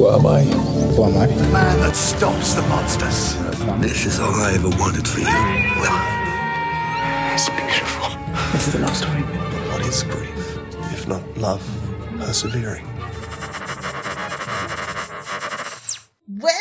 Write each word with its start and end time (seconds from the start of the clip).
Who 0.00 0.08
am 0.08 0.24
I? 0.24 0.44
Who 0.44 1.04
am 1.04 1.18
I? 1.18 1.26
The 1.26 1.42
man 1.52 1.78
that 1.80 1.94
stops 1.94 2.54
the 2.54 2.62
monsters. 2.62 3.36
This 3.82 4.06
is 4.06 4.18
all 4.18 4.32
I 4.34 4.54
ever 4.54 4.70
wanted 4.80 5.06
for 5.06 5.20
you. 5.20 5.26
Well, 5.26 5.92
It's 7.34 7.50
beautiful. 7.50 8.08
This 8.52 8.68
is 8.68 8.74
a 8.76 8.78
love 8.78 8.96
story. 8.96 9.20
What 9.68 9.84
is 9.84 10.02
grief, 10.04 10.56
if 10.90 11.06
not 11.06 11.22
love 11.36 11.60
persevering? 12.18 12.89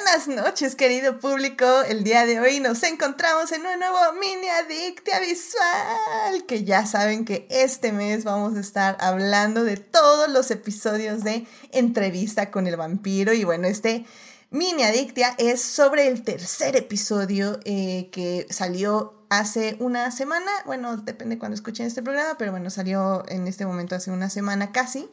Buenas 0.09 0.43
noches, 0.43 0.75
querido 0.75 1.19
público. 1.19 1.65
El 1.87 2.03
día 2.03 2.25
de 2.25 2.39
hoy 2.39 2.59
nos 2.59 2.81
encontramos 2.81 3.51
en 3.51 3.61
un 3.61 3.77
nuevo 3.77 3.97
mini 4.19 4.47
adictia 4.47 5.19
visual. 5.19 6.45
Que 6.47 6.63
ya 6.63 6.87
saben 6.87 7.25
que 7.25 7.45
este 7.51 7.91
mes 7.91 8.23
vamos 8.23 8.57
a 8.57 8.59
estar 8.59 8.97
hablando 9.01 9.63
de 9.63 9.77
todos 9.77 10.27
los 10.27 10.49
episodios 10.49 11.23
de 11.23 11.45
entrevista 11.71 12.49
con 12.49 12.65
el 12.65 12.75
vampiro. 12.75 13.33
Y 13.33 13.43
bueno, 13.43 13.67
este 13.67 14.03
mini 14.49 14.81
adictia 14.81 15.35
es 15.37 15.61
sobre 15.61 16.07
el 16.07 16.23
tercer 16.23 16.75
episodio 16.75 17.59
eh, 17.65 18.09
que 18.11 18.47
salió 18.49 19.27
hace 19.29 19.77
una 19.79 20.09
semana. 20.09 20.49
Bueno, 20.65 20.97
depende 20.97 21.37
cuando 21.37 21.53
escuchen 21.53 21.85
este 21.85 22.01
programa, 22.01 22.35
pero 22.39 22.49
bueno, 22.49 22.71
salió 22.71 23.23
en 23.27 23.47
este 23.47 23.67
momento 23.67 23.93
hace 23.93 24.09
una 24.09 24.31
semana 24.31 24.71
casi. 24.71 25.07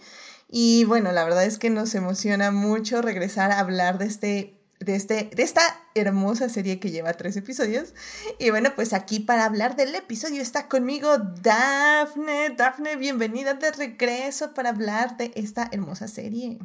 Y 0.48 0.84
bueno, 0.84 1.12
la 1.12 1.24
verdad 1.24 1.44
es 1.44 1.58
que 1.58 1.68
nos 1.68 1.94
emociona 1.94 2.50
mucho 2.50 3.02
regresar 3.02 3.52
a 3.52 3.58
hablar 3.58 3.98
de 3.98 4.06
este 4.06 4.55
de, 4.80 4.94
este, 4.94 5.30
de 5.34 5.42
esta 5.42 5.62
hermosa 5.94 6.48
serie 6.48 6.78
que 6.80 6.90
lleva 6.90 7.14
tres 7.14 7.36
episodios. 7.36 7.94
Y 8.38 8.50
bueno, 8.50 8.72
pues 8.74 8.92
aquí 8.92 9.20
para 9.20 9.44
hablar 9.44 9.76
del 9.76 9.94
episodio 9.94 10.42
está 10.42 10.68
conmigo 10.68 11.18
Dafne. 11.18 12.50
Dafne, 12.50 12.96
bienvenida 12.96 13.54
de 13.54 13.72
regreso 13.72 14.54
para 14.54 14.70
hablar 14.70 15.16
de 15.16 15.32
esta 15.34 15.68
hermosa 15.72 16.08
serie. 16.08 16.58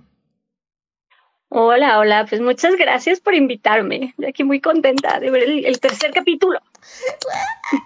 Hola, 1.53 1.99
hola, 1.99 2.25
pues 2.29 2.39
muchas 2.39 2.75
gracias 2.77 3.19
por 3.19 3.35
invitarme. 3.35 4.05
Estoy 4.05 4.27
aquí 4.27 4.43
muy 4.45 4.61
contenta 4.61 5.19
de 5.19 5.29
ver 5.29 5.43
el, 5.43 5.65
el 5.65 5.79
tercer 5.81 6.13
capítulo. 6.13 6.61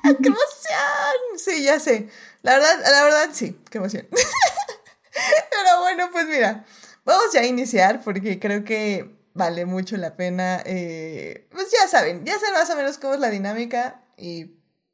¡Qué 0.04 0.28
emoción! 0.28 1.38
Sí, 1.38 1.64
ya 1.64 1.80
sé. 1.80 2.08
La 2.44 2.54
verdad, 2.54 2.80
la 2.84 3.04
verdad, 3.04 3.30
sí, 3.32 3.58
qué 3.72 3.80
emoción. 3.80 4.08
Pero 4.12 5.82
bueno, 5.82 6.10
pues 6.12 6.28
mira, 6.28 6.64
vamos 7.06 7.34
ya 7.34 7.42
a 7.42 7.45
iniciar 7.45 8.02
porque 8.04 8.39
creo 8.39 8.64
que 8.64 9.10
vale 9.36 9.66
mucho 9.66 9.97
la 9.97 10.16
pena. 10.16 10.64
Eh, 10.66 11.47
pues 11.52 11.72
ya 11.72 11.88
saben, 11.88 12.25
ya 12.25 12.39
saben 12.39 12.55
más 12.55 12.69
o 12.72 12.75
menos 12.75 12.97
cómo 12.97 13.14
es 13.14 13.19
la 13.19 13.30
dinámica 13.30 14.02
y 14.17 14.47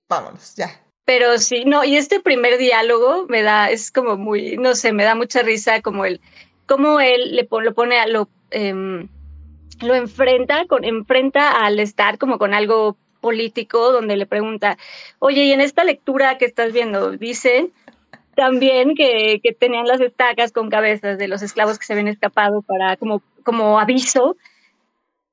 vámonos, 0.09 0.55
ya. 0.55 0.81
Pero 1.05 1.37
sí, 1.37 1.63
no, 1.65 1.83
y 1.83 1.95
este 1.95 2.19
primer 2.19 2.57
diálogo 2.57 3.25
me 3.29 3.41
da, 3.41 3.69
es 3.69 3.91
como 3.91 4.17
muy, 4.17 4.57
no 4.57 4.75
sé, 4.75 4.91
me 4.91 5.03
da 5.03 5.15
mucha 5.15 5.41
risa 5.41 5.81
como 5.81 6.05
el, 6.05 6.19
como 6.65 6.99
él 6.99 7.35
le 7.35 7.47
lo 7.49 7.73
pone 7.73 7.99
a 7.99 8.07
lo, 8.07 8.27
eh, 8.51 9.07
lo 9.81 9.95
enfrenta, 9.95 10.65
con, 10.67 10.83
enfrenta 10.83 11.51
al 11.51 11.79
estar 11.79 12.17
como 12.17 12.37
con 12.37 12.53
algo 12.53 12.97
político, 13.19 13.91
donde 13.91 14.15
le 14.15 14.25
pregunta, 14.25 14.77
oye, 15.19 15.43
y 15.45 15.51
en 15.51 15.61
esta 15.61 15.83
lectura 15.83 16.37
que 16.37 16.45
estás 16.45 16.73
viendo, 16.73 17.11
dicen 17.11 17.71
también 18.35 18.95
que, 18.95 19.39
que 19.43 19.53
tenían 19.53 19.87
las 19.87 20.01
estacas 20.01 20.51
con 20.51 20.69
cabezas 20.69 21.17
de 21.17 21.27
los 21.27 21.41
esclavos 21.41 21.77
que 21.77 21.85
se 21.85 21.93
habían 21.93 22.07
escapado 22.07 22.61
para 22.61 22.95
como 22.95 23.21
como 23.43 23.79
aviso. 23.79 24.37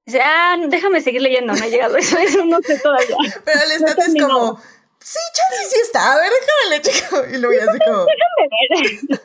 Dice, 0.06 0.20
ah, 0.22 0.56
déjame 0.68 1.00
seguir 1.00 1.20
leyendo, 1.20 1.52
no 1.52 1.62
ha 1.62 1.68
llegado 1.68 1.96
eso, 1.96 2.16
eso 2.26 2.44
no 2.44 2.60
sé 2.62 2.78
todavía. 2.78 3.16
Pero 3.44 3.60
el 3.62 3.72
estate 3.72 4.02
es 4.06 4.22
como, 4.22 4.60
sí, 4.98 5.18
chance 5.34 5.74
sí 5.74 5.80
está, 5.82 6.12
a 6.12 6.16
ver, 6.16 6.30
déjame 6.30 6.82
chico. 6.82 7.36
Y 7.36 7.38
luego 7.38 7.58
ya 7.58 7.70
así 7.70 7.78
como. 7.78 8.06
déjame 8.06 9.10
ver. 9.10 9.20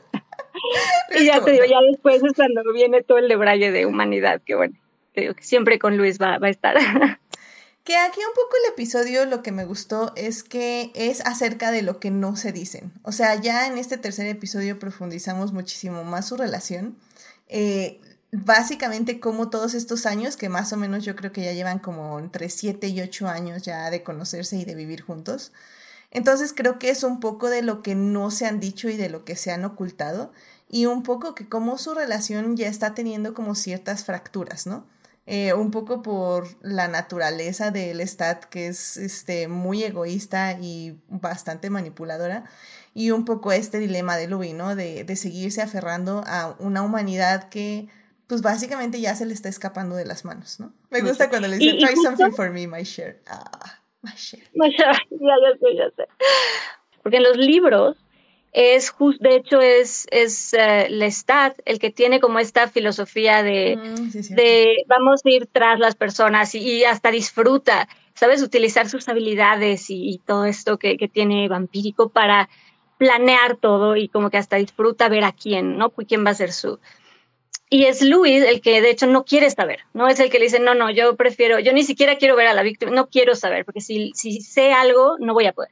y 1.21 1.25
ya 1.25 1.43
te 1.43 1.51
digo, 1.51 1.65
ya 1.65 1.79
después 1.89 2.21
es 2.23 2.33
cuando 2.33 2.61
viene 2.73 3.01
todo 3.01 3.17
el 3.17 3.27
debraye 3.27 3.71
de 3.71 3.85
humanidad, 3.85 4.41
que 4.45 4.55
bueno, 4.55 4.75
te 5.13 5.21
digo 5.21 5.33
que 5.33 5.43
siempre 5.43 5.79
con 5.79 5.97
Luis 5.97 6.19
va, 6.21 6.37
va 6.37 6.47
a 6.47 6.51
estar. 6.51 6.75
Que 7.83 7.97
aquí 7.97 8.21
un 8.25 8.33
poco 8.33 8.55
el 8.63 8.71
episodio 8.71 9.25
lo 9.25 9.43
que 9.43 9.51
me 9.51 9.65
gustó 9.65 10.13
es 10.15 10.43
que 10.43 10.91
es 10.95 11.19
acerca 11.25 11.69
de 11.69 11.81
lo 11.81 11.99
que 11.99 12.11
no 12.11 12.37
se 12.37 12.53
dicen. 12.53 12.93
O 13.03 13.11
sea, 13.11 13.35
ya 13.35 13.67
en 13.67 13.77
este 13.77 13.97
tercer 13.97 14.25
episodio 14.27 14.79
profundizamos 14.79 15.51
muchísimo 15.51 16.05
más 16.05 16.29
su 16.29 16.37
relación. 16.37 16.97
Eh, 17.49 17.99
básicamente 18.33 19.19
como 19.19 19.49
todos 19.51 19.75
estos 19.75 20.07
años, 20.07 20.37
que 20.37 20.49
más 20.49 20.73
o 20.73 20.77
menos 20.77 21.05
yo 21.05 21.15
creo 21.15 21.31
que 21.31 21.43
ya 21.43 21.53
llevan 21.53 21.77
como 21.77 22.17
entre 22.19 22.49
7 22.49 22.87
y 22.87 22.99
8 22.99 23.27
años 23.27 23.61
ya 23.61 23.91
de 23.91 24.01
conocerse 24.01 24.57
y 24.57 24.65
de 24.65 24.73
vivir 24.73 25.01
juntos. 25.01 25.51
Entonces 26.09 26.51
creo 26.55 26.79
que 26.79 26.89
es 26.89 27.03
un 27.03 27.19
poco 27.19 27.49
de 27.51 27.61
lo 27.61 27.83
que 27.83 27.93
no 27.93 28.31
se 28.31 28.47
han 28.47 28.59
dicho 28.59 28.89
y 28.89 28.97
de 28.97 29.09
lo 29.09 29.23
que 29.23 29.35
se 29.35 29.51
han 29.51 29.65
ocultado 29.65 30.31
y 30.67 30.87
un 30.87 31.03
poco 31.03 31.35
que 31.35 31.47
como 31.47 31.77
su 31.77 31.93
relación 31.93 32.57
ya 32.57 32.67
está 32.67 32.95
teniendo 32.95 33.35
como 33.35 33.53
ciertas 33.53 34.03
fracturas, 34.03 34.65
¿no? 34.65 34.87
Eh, 35.25 35.53
un 35.53 35.71
poco 35.71 36.01
por 36.01 36.47
la 36.61 36.87
naturaleza 36.87 37.71
del 37.71 38.01
Stat, 38.01 38.45
que 38.45 38.67
es 38.67 38.97
este, 38.97 39.47
muy 39.47 39.83
egoísta 39.83 40.57
y 40.59 40.99
bastante 41.07 41.69
manipuladora, 41.69 42.45
y 42.93 43.11
un 43.11 43.23
poco 43.25 43.51
este 43.53 43.79
dilema 43.79 44.17
de 44.17 44.27
Louis, 44.27 44.53
¿no? 44.53 44.75
De, 44.75 45.03
de 45.03 45.15
seguirse 45.15 45.61
aferrando 45.61 46.23
a 46.27 46.55
una 46.59 46.81
humanidad 46.81 47.47
que 47.49 47.87
pues 48.27 48.41
básicamente 48.41 48.99
ya 49.01 49.15
se 49.15 49.25
le 49.25 49.33
está 49.33 49.49
escapando 49.49 49.95
de 49.95 50.05
las 50.05 50.25
manos, 50.25 50.59
¿no? 50.59 50.73
Me 50.89 51.01
gusta 51.01 51.29
cuando 51.29 51.47
le 51.47 51.57
dice, 51.57 51.77
try 51.77 51.95
something 51.95 52.31
for 52.31 52.49
me, 52.51 52.67
my 52.67 52.83
share. 52.83 53.21
Ah, 53.27 53.81
my 54.01 54.11
share. 54.15 54.43
My 54.55 54.69
share, 54.69 54.97
ya, 55.11 55.35
ya 55.41 55.57
sé, 55.59 55.75
ya 55.75 55.89
sé. 55.95 56.07
Porque 57.01 57.17
en 57.17 57.23
los 57.23 57.37
libros 57.37 57.97
es 58.53 58.91
justo, 58.91 59.21
de 59.23 59.35
hecho 59.35 59.59
es, 59.61 60.07
es 60.11 60.53
uh, 60.53 60.89
Lestat 60.89 61.59
el 61.65 61.79
que 61.79 61.89
tiene 61.89 62.19
como 62.19 62.39
esta 62.39 62.67
filosofía 62.67 63.43
de, 63.43 63.75
mm, 63.75 64.09
sí, 64.11 64.33
de 64.33 64.83
vamos 64.87 65.21
a 65.25 65.29
ir 65.29 65.47
tras 65.51 65.79
las 65.79 65.95
personas 65.95 66.53
y, 66.55 66.59
y, 66.59 66.83
hasta 66.85 67.11
disfruta, 67.11 67.89
¿sabes? 68.13 68.43
Utilizar 68.43 68.87
sus 68.87 69.09
habilidades 69.09 69.89
y, 69.89 70.07
y 70.07 70.17
todo 70.19 70.45
esto 70.45 70.77
que, 70.77 70.97
que, 70.97 71.07
tiene 71.07 71.47
vampírico 71.49 72.09
para 72.09 72.47
planear 72.99 73.57
todo 73.57 73.95
y 73.97 74.07
como 74.07 74.29
que 74.29 74.37
hasta 74.37 74.57
disfruta 74.57 75.09
ver 75.09 75.23
a 75.23 75.33
quién, 75.33 75.77
¿no? 75.77 75.89
¿Quién 75.89 76.23
va 76.23 76.29
a 76.29 76.35
ser 76.35 76.51
su, 76.51 76.79
y 77.73 77.87
es 77.87 78.03
Luis 78.03 78.43
el 78.43 78.61
que 78.61 78.83
de 78.83 78.91
hecho 78.91 79.07
no 79.07 79.25
quiere 79.25 79.49
saber, 79.49 79.79
¿no? 79.95 80.07
Es 80.07 80.19
el 80.19 80.29
que 80.29 80.37
le 80.37 80.45
dice, 80.45 80.59
no, 80.59 80.75
no, 80.75 80.91
yo 80.91 81.15
prefiero, 81.15 81.57
yo 81.57 81.73
ni 81.73 81.81
siquiera 81.83 82.17
quiero 82.17 82.35
ver 82.35 82.45
a 82.45 82.53
la 82.53 82.61
víctima, 82.61 82.91
no 82.91 83.07
quiero 83.07 83.33
saber, 83.33 83.65
porque 83.65 83.81
si, 83.81 84.11
si 84.13 84.41
sé 84.41 84.73
algo, 84.73 85.17
no 85.17 85.33
voy 85.33 85.47
a 85.47 85.53
poder. 85.53 85.71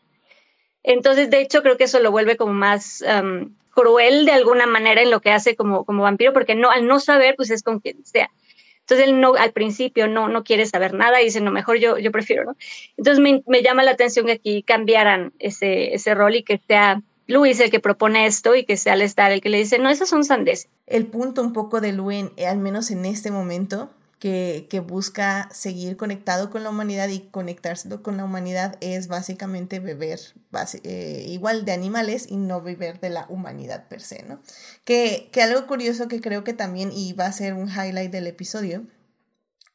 Entonces, 0.82 1.30
de 1.30 1.42
hecho, 1.42 1.62
creo 1.62 1.78
que 1.78 1.84
eso 1.84 2.00
lo 2.00 2.10
vuelve 2.10 2.38
como 2.38 2.54
más 2.54 3.04
um, 3.04 3.56
cruel 3.70 4.26
de 4.26 4.32
alguna 4.32 4.66
manera 4.66 5.04
en 5.04 5.12
lo 5.12 5.22
que 5.22 5.30
hace 5.30 5.56
como, 5.56 5.86
como 5.86 6.02
vampiro, 6.02 6.34
porque 6.34 6.56
no, 6.56 6.72
al 6.72 6.88
no 6.88 7.00
saber, 7.00 7.36
pues 7.36 7.52
es 7.52 7.62
con 7.62 7.80
quien 7.80 8.04
sea. 8.04 8.32
Entonces 8.80 9.08
él 9.08 9.22
no, 9.22 9.36
al 9.36 9.52
principio 9.52 10.08
no, 10.08 10.28
no 10.28 10.44
quiere 10.44 10.66
saber 10.66 10.96
nada 10.96 11.22
y 11.22 11.26
dice, 11.26 11.40
no, 11.40 11.52
mejor 11.52 11.78
yo, 11.78 12.00
yo 12.00 12.12
prefiero, 12.12 12.46
¿no? 12.46 12.56
Entonces 12.98 13.22
me, 13.22 13.44
me 13.46 13.62
llama 13.62 13.84
la 13.84 13.92
atención 13.92 14.26
que 14.26 14.32
aquí 14.32 14.64
cambiaran 14.64 15.34
ese, 15.38 15.94
ese 15.94 16.16
rol 16.16 16.34
y 16.34 16.42
que 16.42 16.58
sea 16.58 17.04
Luis 17.32 17.60
el 17.60 17.72
que 17.72 17.80
propone 17.80 18.26
esto 18.26 18.56
y 18.56 18.66
que 18.66 18.78
sea 18.78 18.96
Lestat 18.96 19.32
el 19.32 19.42
que 19.42 19.50
le 19.50 19.58
dice, 19.58 19.80
no, 19.80 19.90
esos 19.90 20.10
son 20.10 20.24
sandeces. 20.24 20.70
El 20.86 21.08
punto 21.08 21.42
un 21.42 21.54
poco 21.54 21.82
de 21.82 21.94
Luis, 21.94 22.26
al 22.48 22.58
menos 22.60 22.92
en 22.92 23.06
este 23.06 23.32
momento, 23.32 23.90
que, 24.20 24.68
que, 24.70 24.82
busca 24.82 25.50
seguir 25.52 25.98
conectado 25.98 26.52
con 26.52 26.64
la 26.64 26.70
humanidad 26.70 27.10
y 27.10 27.22
conectarse 27.22 27.90
con 28.04 28.18
la 28.18 28.24
humanidad 28.24 28.78
es 28.80 29.08
básicamente 29.08 29.80
beber 29.80 30.20
base, 30.52 30.80
eh, 30.84 31.26
igual 31.28 31.66
de 31.66 31.72
animales 31.72 32.28
y 32.30 32.38
no 32.38 32.62
beber 32.62 33.00
de 33.00 33.10
la 33.10 33.26
humanidad 33.30 33.88
per 33.88 34.00
se, 34.00 34.22
¿no? 34.22 34.40
Que, 34.84 35.30
que 35.32 35.42
algo 35.42 35.66
curioso 35.66 36.08
que 36.08 36.22
creo 36.22 36.44
que 36.44 36.54
también, 36.54 36.92
y 36.94 37.14
va 37.14 37.26
a 37.26 37.32
ser 37.32 37.56
un 37.56 37.68
highlight 37.68 38.12
del 38.12 38.28
episodio, 38.28 38.84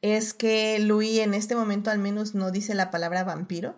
es 0.01 0.33
que 0.33 0.79
Louis 0.79 1.19
en 1.19 1.33
este 1.33 1.55
momento 1.55 1.91
al 1.91 1.99
menos 1.99 2.33
no 2.33 2.49
dice 2.49 2.73
la 2.73 2.89
palabra 2.89 3.25
vampiro, 3.25 3.75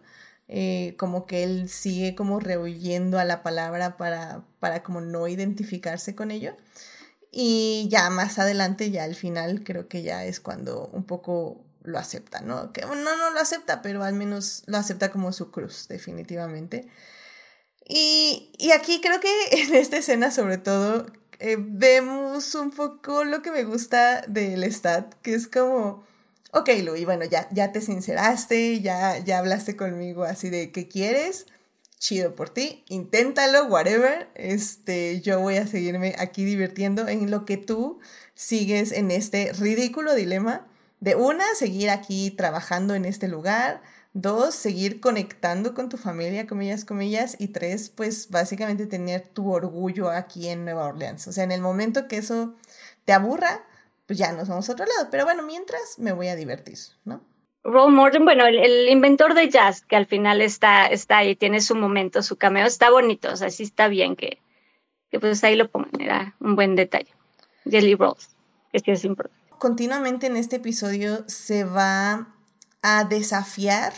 eh, 0.52 0.96
como 0.98 1.28
que 1.28 1.44
él 1.44 1.70
sigue 1.70 2.16
como 2.16 2.40
rehuyendo 2.40 3.20
a 3.20 3.24
la 3.24 3.44
palabra 3.44 3.98
para, 3.98 4.44
para 4.60 4.82
como 4.82 5.00
no 5.00 5.28
identificarse 5.28 6.16
con 6.16 6.32
ello. 6.32 6.56
Y 7.32 7.88
ya 7.92 8.10
más 8.10 8.40
adelante, 8.40 8.90
ya 8.90 9.04
al 9.04 9.14
final, 9.14 9.64
creo 9.64 9.88
que 9.88 10.02
ya 10.02 10.26
es 10.26 10.40
cuando 10.40 10.88
un 10.88 11.04
poco 11.04 11.64
lo 11.84 12.00
acepta, 12.00 12.42
¿no? 12.42 12.74
Que 12.74 12.82
no, 12.82 12.96
no 12.96 13.30
lo 13.30 13.40
acepta, 13.40 13.84
pero 13.84 14.04
al 14.04 14.16
menos 14.16 14.64
lo 14.66 14.78
acepta 14.78 15.12
como 15.12 15.32
su 15.34 15.52
cruz, 15.52 15.88
definitivamente. 15.88 16.90
Y, 17.88 18.52
y 18.58 18.72
aquí 18.72 19.02
creo 19.02 19.20
que 19.20 19.30
en 19.52 19.76
esta 19.76 19.98
escena, 19.98 20.32
sobre 20.32 20.58
todo, 20.58 21.06
eh, 21.38 21.58
vemos 21.60 22.56
un 22.56 22.72
poco 22.72 23.24
lo 23.24 23.44
que 23.44 23.52
me 23.52 23.66
gusta 23.66 24.22
del 24.28 24.64
Stat, 24.74 25.14
que 25.22 25.36
es 25.36 25.48
como 25.48 26.04
ok, 26.52 26.70
Luis, 26.84 27.06
bueno, 27.06 27.26
ya, 27.26 27.48
ya 27.52 27.72
te 27.72 27.82
sinceraste, 27.82 28.82
ya, 28.82 29.18
ya 29.20 29.40
hablaste 29.40 29.76
conmigo 29.76 30.24
así 30.24 30.50
de 30.50 30.72
qué 30.72 30.88
quieres, 30.88 31.46
chido 31.98 32.36
por 32.36 32.50
ti, 32.50 32.84
inténtalo, 32.88 33.66
whatever, 33.66 34.30
este, 34.36 35.22
yo 35.22 35.40
voy 35.40 35.58
a 35.58 35.68
seguirme 35.68 36.16
aquí 36.18 36.46
divirtiendo 36.46 37.08
en 37.08 37.30
lo 37.30 37.46
que 37.46 37.58
tú 37.58 38.00
sigues 38.34 38.92
en 38.92 39.12
este 39.12 39.52
ridículo 39.54 40.16
dilema 40.16 40.68
de 41.00 41.16
una, 41.16 41.44
seguir 41.56 41.90
aquí 41.90 42.32
trabajando 42.32 42.96
en 42.96 43.06
este 43.06 43.28
lugar, 43.28 43.82
dos, 44.14 44.56
seguir 44.56 45.00
conectando 45.00 45.74
con 45.74 45.90
tu 45.90 45.98
familia, 45.98 46.48
comillas, 46.48 46.86
comillas, 46.86 47.36
y 47.40 47.50
tres, 47.50 47.90
pues 47.90 48.30
básicamente 48.30 48.86
tener 48.86 49.28
tu 49.28 49.52
orgullo 49.52 50.10
aquí 50.10 50.48
en 50.48 50.66
Nueva 50.66 50.86
Orleans. 50.86 51.28
O 51.28 51.32
sea, 51.32 51.44
en 51.44 51.52
el 51.52 51.62
momento 51.62 52.08
que 52.08 52.18
eso 52.18 52.56
te 53.06 53.14
aburra, 53.14 53.64
pues 54.10 54.18
ya 54.18 54.32
nos 54.32 54.48
vamos 54.48 54.68
a 54.68 54.74
otro 54.74 54.88
lado. 54.88 55.10
Pero 55.12 55.24
bueno, 55.24 55.44
mientras 55.44 56.00
me 56.00 56.14
voy 56.14 56.30
a 56.30 56.36
divertir, 56.36 56.80
¿no? 57.06 57.22
Roll 57.64 57.94
Morton, 57.94 58.26
bueno, 58.26 58.48
el, 58.48 58.90
inventor 58.90 59.36
de 59.36 59.48
jazz, 59.52 59.82
que 59.82 59.96
al 59.96 60.08
final 60.08 60.42
está, 60.42 60.88
está 60.88 61.20
ahí, 61.20 61.36
tiene 61.36 61.62
su 61.62 61.76
momento, 61.76 62.24
su 62.24 62.36
cameo, 62.36 62.66
está 62.66 62.90
bonito, 62.90 63.32
o 63.32 63.36
sea, 63.36 63.52
sí 63.52 63.62
está 63.62 63.88
bien 63.88 64.16
que, 64.16 64.40
que 65.12 65.20
pues 65.20 65.44
ahí 65.44 65.56
lo 65.56 65.70
pongan, 65.70 66.02
era 66.02 66.36
un 66.40 66.56
buen 66.56 66.76
detalle. 66.76 67.14
Jelly 67.70 67.94
Rolls, 67.94 68.30
que 68.74 68.80
sí 68.80 68.90
es 68.90 69.06
importante. 69.06 69.38
Continuamente 69.60 70.26
en 70.26 70.38
este 70.38 70.56
episodio 70.56 71.24
se 71.28 71.64
va 71.64 72.34
a 72.82 73.04
desafiar 73.04 73.94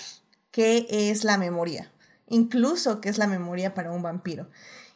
qué 0.51 0.87
es 0.89 1.23
la 1.23 1.37
memoria, 1.37 1.89
incluso 2.27 2.99
qué 2.99 3.07
es 3.07 3.17
la 3.17 3.27
memoria 3.27 3.73
para 3.73 3.93
un 3.93 4.01
vampiro. 4.01 4.49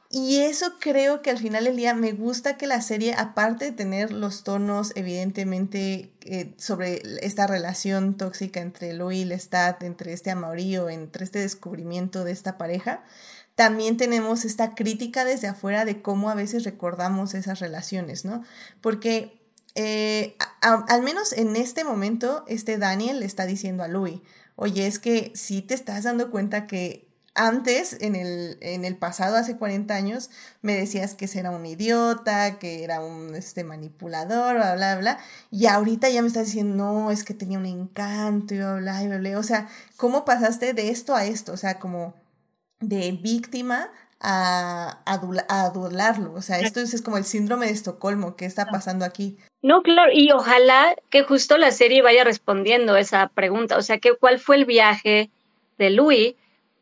Y 0.10 0.38
eso 0.38 0.74
creo 0.80 1.22
que 1.22 1.31
al 1.31 1.40
final 1.40 1.66
del 1.66 1.75
día 1.75 1.94
me 1.94 2.13
gusta 2.13 2.57
que 2.57 2.68
la 2.68 2.81
serie, 2.81 3.16
aparte 3.16 3.66
de 3.66 3.72
tener 3.72 4.12
los 4.12 4.44
tonos 4.44 4.92
evidentemente 4.96 6.13
eh, 6.22 6.54
sobre 6.57 7.02
esta 7.22 7.48
relación 7.48 8.16
tóxica 8.16 8.62
entre 8.62 8.94
Louis 8.94 9.24
y 9.24 9.25
Lestat, 9.25 9.81
entre 9.84 10.13
este 10.13 10.31
amorío, 10.31 10.90
entre 10.90 11.25
este 11.25 11.40
descubrimiento 11.40 12.24
de 12.24 12.31
esta 12.31 12.57
pareja, 12.57 13.04
también 13.56 13.98
tenemos 13.98 14.46
esta 14.46 14.75
crítica 14.75 15.25
desde 15.25 15.48
afuera 15.48 15.86
de 15.86 16.02
cómo 16.02 16.30
a 16.30 16.36
veces 16.36 16.63
recordamos 16.66 17.34
esas 17.34 17.60
relaciones, 17.60 18.25
¿no? 18.25 18.44
Porque 18.81 19.42
eh, 19.75 20.38
al 20.62 21.01
menos 21.04 21.34
en 21.34 21.56
este 21.56 21.84
momento, 21.84 22.46
este 22.48 22.78
Daniel 22.78 23.19
le 23.19 23.25
está 23.25 23.46
diciendo 23.46 23.84
a 23.84 23.88
Louis, 23.88 24.22
oye, 24.56 24.88
es 24.88 25.00
que 25.00 25.31
si 25.36 25.62
te 25.62 25.74
estás 25.74 26.04
dando 26.04 26.31
cuenta 26.31 26.68
que 26.68 27.08
antes, 27.36 27.98
en 28.02 28.16
el, 28.16 28.58
en 28.62 28.86
el 28.86 28.96
pasado, 28.96 29.36
hace 29.36 29.58
40 29.58 29.94
años, 29.94 30.30
me 30.62 30.74
decías 30.74 31.16
que 31.16 31.30
era 31.36 31.52
un 31.52 31.66
idiota, 31.66 32.58
que 32.60 32.84
era 32.84 33.02
un 33.02 33.36
este, 33.36 33.66
manipulador, 33.66 34.56
bla, 34.56 34.76
bla, 34.76 34.96
bla. 34.96 35.20
Y 35.52 35.68
ahorita 35.68 36.10
ya 36.10 36.22
me 36.22 36.30
estás 36.30 36.46
diciendo, 36.46 36.76
no, 36.76 37.12
es 37.12 37.26
que 37.26 37.34
tenía 37.34 37.60
un 37.60 37.66
encanto 37.66 38.54
y 38.54 38.58
bla, 38.58 38.76
bla, 38.76 39.04
bla, 39.04 39.18
bla. 39.18 39.40
O 39.40 39.44
sea, 39.44 39.68
¿cómo 39.98 40.24
pasaste 40.24 40.74
de 40.74 40.90
esto 40.90 41.14
a 41.14 41.26
esto? 41.26 41.52
O 41.52 41.58
sea, 41.58 41.78
como 41.78 42.16
de 42.80 43.12
víctima 43.12 43.92
a, 44.22 45.02
adularlo. 45.06 46.34
O 46.34 46.42
sea, 46.42 46.60
esto 46.60 46.80
es, 46.80 47.02
como 47.02 47.18
el 47.18 47.26
síndrome 47.26 47.68
de 47.68 47.74
Estocolmo. 47.74 48.36
¿Qué 48.36 48.46
está 48.46 48.68
pasando 48.68 49.04
aquí? 49.04 49.38
No, 49.62 49.82
claro, 49.82 50.12
y 50.14 50.32
ojalá 50.32 50.96
que 51.10 51.24
justo 51.24 51.58
la 51.58 51.72
serie 51.72 52.02
vaya 52.02 52.24
respondiendo 52.24 52.96
esa 52.96 53.28
pregunta. 53.28 53.78
O 53.78 53.82
sea, 53.82 54.00
que 54.00 54.16
cuál 54.16 54.40
fue 54.40 54.56
el 54.56 54.66
viaje 54.66 55.32
de 55.78 55.90
Louis 55.90 56.36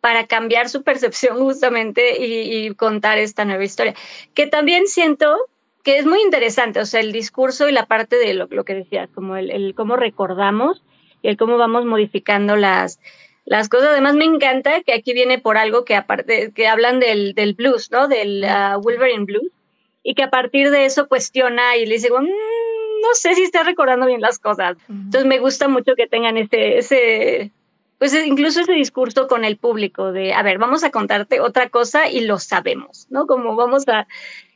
para 0.03 0.27
cambiar 0.27 0.67
su 0.67 0.83
percepción 0.83 1.37
justamente 1.39 2.21
y, 2.21 2.75
contar 2.75 3.19
esta 3.19 3.45
nueva 3.45 3.63
historia. 3.63 3.95
Que 4.33 4.47
también 4.47 4.85
siento 4.85 5.33
que 5.81 5.97
es 5.97 6.05
muy 6.05 6.21
interesante, 6.21 6.81
o 6.81 6.85
sea, 6.85 6.99
el 6.99 7.13
discurso 7.13 7.69
y 7.69 7.71
la 7.71 7.85
parte 7.85 8.17
de 8.17 8.33
lo, 8.33 8.65
que 8.65 8.75
decías, 8.75 9.09
como 9.15 9.37
el, 9.37 9.73
cómo 9.75 9.95
recordamos 9.95 10.83
y 11.21 11.29
el 11.29 11.37
cómo 11.37 11.57
vamos 11.57 11.85
modificando 11.85 12.57
las, 12.57 12.99
las 13.45 13.69
cosas. 13.69 13.91
Además, 13.91 14.15
me 14.15 14.25
encanta 14.25 14.81
que 14.81 14.91
aquí 14.91 15.13
viene 15.13 15.39
por 15.39 15.55
algo 15.55 15.85
que 15.85 15.95
aparte, 15.95 16.51
que 16.53 16.67
hablan 16.67 16.99
del, 16.99 17.33
del 17.33 17.53
blues, 17.53 17.89
¿no? 17.89 18.09
Del 18.09 18.43
uh, 18.43 18.81
Wolverine 18.81 19.23
Blues, 19.23 19.53
y 20.03 20.15
que 20.15 20.23
a 20.23 20.29
partir 20.29 20.69
de 20.69 20.83
eso 20.83 21.07
cuestiona 21.07 21.77
y 21.77 21.85
le 21.85 21.93
dice, 21.93 22.11
mm, 22.11 22.23
no 22.23 23.13
sé 23.13 23.35
si 23.35 23.43
está 23.43 23.63
recordando 23.63 24.07
bien 24.07 24.19
las 24.19 24.37
cosas. 24.37 24.75
Entonces, 24.89 25.25
me 25.25 25.39
gusta 25.39 25.69
mucho 25.69 25.95
que 25.95 26.07
tengan 26.07 26.35
ese, 26.35 26.77
ese, 26.77 27.51
pues 28.03 28.13
eh, 28.15 28.25
incluso 28.27 28.59
ese 28.59 28.73
discurso 28.73 29.29
con 29.29 29.45
el 29.45 29.55
público 29.55 30.11
de, 30.11 30.33
a 30.33 30.43
ver, 30.43 30.57
vamos 30.57 30.83
a 30.83 30.91
contarte 30.91 31.39
otra 31.39 31.69
cosa 31.69 32.09
y 32.09 32.19
lo 32.25 32.37
sabemos, 32.37 33.07
¿no? 33.09 33.27
Como 33.27 33.55
vamos 33.55 33.87
a, 33.87 34.09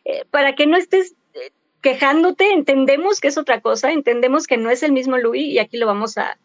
eh, 0.03 0.25
para 0.31 0.53
que 0.53 0.67
no 0.67 0.75
estés 0.75 1.15
eh, 1.33 1.53
quejándote, 1.79 2.51
entendemos 2.51 3.21
que 3.21 3.29
es 3.29 3.37
otra 3.37 3.61
cosa, 3.61 3.93
entendemos 3.93 4.47
que 4.47 4.57
no 4.57 4.69
es 4.69 4.83
el 4.83 4.91
mismo 4.91 5.17
Louis 5.17 5.47
y 5.47 5.59
aquí 5.59 5.77
lo 5.77 5.85
vamos 5.85 6.17
a, 6.17 6.37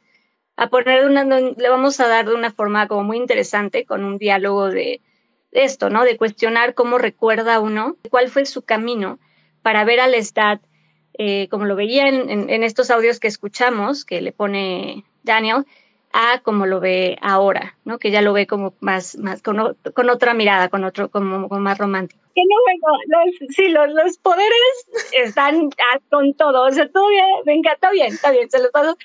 a 0.55 0.69
poner, 0.69 1.05
una, 1.05 1.25
le 1.25 1.69
vamos 1.69 1.99
a 1.99 2.07
dar 2.07 2.27
de 2.27 2.37
una 2.37 2.53
forma 2.53 2.87
como 2.87 3.03
muy 3.03 3.17
interesante 3.17 3.85
con 3.85 4.05
un 4.05 4.17
diálogo 4.17 4.71
de, 4.71 5.01
esto, 5.51 5.91
¿no? 5.91 6.05
De 6.05 6.17
cuestionar 6.17 6.75
cómo 6.75 6.99
recuerda 6.99 7.59
uno, 7.59 7.97
cuál 8.11 8.29
fue 8.29 8.47
su 8.47 8.63
camino 8.63 9.19
para 9.61 9.83
ver 9.83 9.99
al 9.99 10.13
Lestat, 10.13 10.63
como 11.51 11.65
lo 11.65 11.75
veía 11.75 12.07
en, 12.07 12.63
estos 12.63 12.93
audios 12.93 13.19
que 13.19 13.27
escuchamos, 13.27 14.05
que 14.05 14.21
le 14.21 14.31
pone 14.31 15.05
Daniel, 15.25 15.67
a 16.13 16.41
como 16.41 16.67
lo 16.67 16.81
ve 16.81 17.19
ahora, 17.23 17.77
¿no? 17.85 17.99
Que 17.99 18.11
ya 18.11 18.23
lo 18.23 18.33
ve 18.33 18.47
como 18.47 18.75
más, 18.81 19.17
más 19.17 19.43
con, 19.43 19.59
otra 19.61 20.35
mirada, 20.35 20.69
con 20.69 20.85
otro, 20.85 21.11
como, 21.11 21.49
más 21.49 21.79
romántico. 21.79 22.21
Que 22.35 22.43
no, 22.43 22.57
bueno, 22.65 22.99
los, 23.07 23.55
sí, 23.55 23.69
los, 23.69 23.89
los 23.93 24.19
poderes 24.19 24.53
están 25.13 25.71
con 26.11 26.35
todo, 26.35 26.67
o 26.67 26.73
sea, 26.73 26.89
todo 26.89 27.09
bien, 27.09 27.27
venga, 27.45 27.73
está 27.73 27.91
bien, 27.91 28.09
está 28.09 28.31
bien, 28.31 28.51
se 28.51 28.63
los 28.63 28.71
paso. 28.71 28.97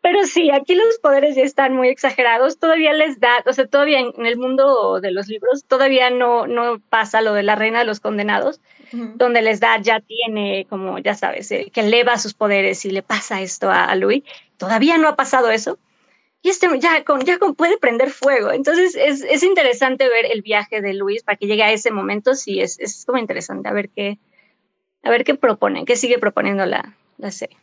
Pero 0.00 0.24
sí, 0.26 0.50
aquí 0.50 0.74
los 0.74 0.98
poderes 0.98 1.36
ya 1.36 1.44
están 1.44 1.76
muy 1.76 1.88
exagerados, 1.88 2.58
todavía 2.58 2.92
les 2.92 3.20
da, 3.20 3.44
o 3.46 3.52
sea, 3.52 3.68
todavía 3.68 4.00
en, 4.00 4.26
el 4.26 4.36
mundo 4.36 5.00
de 5.00 5.12
los 5.12 5.28
libros, 5.28 5.64
todavía 5.68 6.10
no, 6.10 6.48
no 6.48 6.80
pasa 6.90 7.22
lo 7.22 7.34
de 7.34 7.44
la 7.44 7.54
reina 7.54 7.78
de 7.78 7.84
los 7.84 8.00
condenados, 8.00 8.60
donde 8.92 9.42
les 9.42 9.60
da, 9.60 9.80
ya 9.80 10.00
tiene, 10.00 10.66
como 10.68 10.98
ya 10.98 11.14
sabes, 11.14 11.50
eh, 11.52 11.70
que 11.72 11.80
eleva 11.80 12.18
sus 12.18 12.34
poderes 12.34 12.84
y 12.84 12.90
le 12.90 13.02
pasa 13.02 13.40
esto 13.40 13.70
a, 13.70 13.84
a 13.84 13.94
Louis. 13.94 14.24
Todavía 14.58 14.98
no 14.98 15.08
ha 15.08 15.16
pasado 15.16 15.50
eso, 15.50 15.78
y 16.42 16.50
este 16.50 16.68
ya, 16.80 17.04
con, 17.04 17.20
ya 17.20 17.38
con, 17.38 17.54
puede 17.54 17.78
prender 17.78 18.10
fuego. 18.10 18.50
Entonces 18.50 18.96
es, 18.96 19.22
es, 19.22 19.42
interesante 19.44 20.08
ver 20.08 20.26
el 20.26 20.42
viaje 20.42 20.80
de 20.80 20.92
Luis 20.92 21.22
para 21.22 21.38
que 21.38 21.46
llegue 21.46 21.62
a 21.62 21.72
ese 21.72 21.92
momento. 21.92 22.34
Sí, 22.34 22.60
es, 22.60 22.80
es 22.80 23.04
como 23.04 23.18
interesante 23.18 23.68
a 23.68 23.72
ver 23.72 23.90
qué, 23.90 24.18
a 25.04 25.10
ver 25.10 25.24
qué 25.24 25.36
proponen, 25.36 25.86
qué 25.86 25.94
sigue 25.96 26.18
proponiendo 26.18 26.66
la, 26.66 26.96
la 27.18 27.30
serie. 27.30 27.56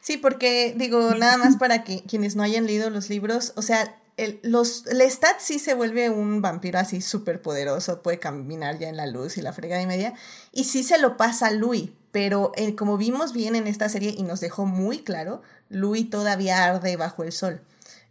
Sí, 0.00 0.16
porque 0.16 0.74
digo, 0.76 1.14
nada 1.14 1.36
más 1.36 1.56
para 1.56 1.84
que 1.84 2.02
quienes 2.02 2.34
no 2.36 2.42
hayan 2.42 2.66
leído 2.66 2.90
los 2.90 3.08
libros, 3.08 3.52
o 3.56 3.62
sea, 3.62 3.96
el, 4.16 4.38
los, 4.42 4.84
Lestat 4.86 5.40
sí 5.40 5.58
se 5.58 5.74
vuelve 5.74 6.10
un 6.10 6.40
vampiro 6.40 6.78
así 6.78 7.00
súper 7.00 7.40
poderoso, 7.40 8.02
puede 8.02 8.18
caminar 8.18 8.78
ya 8.78 8.88
en 8.88 8.96
la 8.96 9.06
luz 9.06 9.38
y 9.38 9.42
la 9.42 9.52
fregada 9.52 9.82
y 9.82 9.86
media, 9.86 10.14
y 10.52 10.64
sí 10.64 10.82
se 10.82 10.98
lo 10.98 11.16
pasa 11.16 11.46
a 11.46 11.50
Louis, 11.52 11.90
pero 12.12 12.52
eh, 12.56 12.76
como 12.76 12.98
vimos 12.98 13.32
bien 13.32 13.56
en 13.56 13.66
esta 13.66 13.88
serie 13.88 14.14
y 14.16 14.22
nos 14.22 14.40
dejó 14.40 14.66
muy 14.66 14.98
claro, 14.98 15.42
Louis 15.68 16.08
todavía 16.10 16.64
arde 16.64 16.96
bajo 16.96 17.22
el 17.22 17.32
sol. 17.32 17.62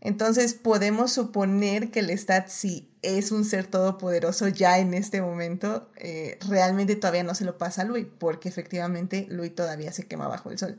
Entonces 0.06 0.54
podemos 0.54 1.14
suponer 1.14 1.90
que 1.90 2.02
el 2.02 2.10
Stat, 2.10 2.50
si 2.50 2.90
es 3.02 3.32
un 3.32 3.46
ser 3.46 3.68
todopoderoso 3.68 4.50
ya 4.50 4.78
en 4.80 4.94
este 4.94 5.22
momento, 5.22 5.90
eh, 5.96 6.38
realmente 6.46 6.98
todavía 6.98 7.24
no 7.24 7.34
se 7.36 7.46
lo 7.46 7.58
pasa 7.58 7.84
a 7.84 7.86
Louis, 7.86 8.06
porque 8.20 8.50
efectivamente 8.50 9.28
Louis 9.30 9.56
todavía 9.56 9.94
se 9.94 10.06
quema 10.06 10.28
bajo 10.28 10.52
el 10.52 10.60
sol. 10.60 10.78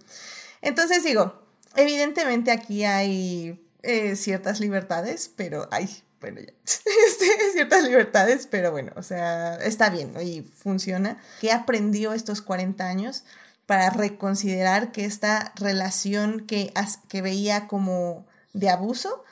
Entonces 0.60 1.04
digo, 1.04 1.42
evidentemente 1.74 2.50
aquí 2.50 2.84
hay 2.84 3.66
eh, 3.82 4.14
ciertas 4.14 4.60
libertades, 4.60 5.30
pero 5.34 5.68
hay, 5.70 5.88
bueno, 6.20 6.42
ya, 6.42 6.52
este, 7.08 7.26
ciertas 7.54 7.82
libertades, 7.82 8.46
pero 8.46 8.72
bueno, 8.72 8.92
o 8.94 9.02
sea, 9.02 9.56
está 9.56 9.88
bien 9.88 10.12
y 10.22 10.42
funciona. 10.42 11.16
¿Qué 11.40 11.50
aprendió 11.50 12.12
estos 12.12 12.42
40 12.42 12.86
años 12.86 13.24
para 13.64 13.88
reconsiderar 13.88 14.92
que 14.92 15.06
esta 15.06 15.54
relación 15.56 16.40
que, 16.46 16.74
que 17.08 17.22
veía 17.22 17.68
como 17.68 18.26
de 18.54 18.70
abuso, 18.70 19.24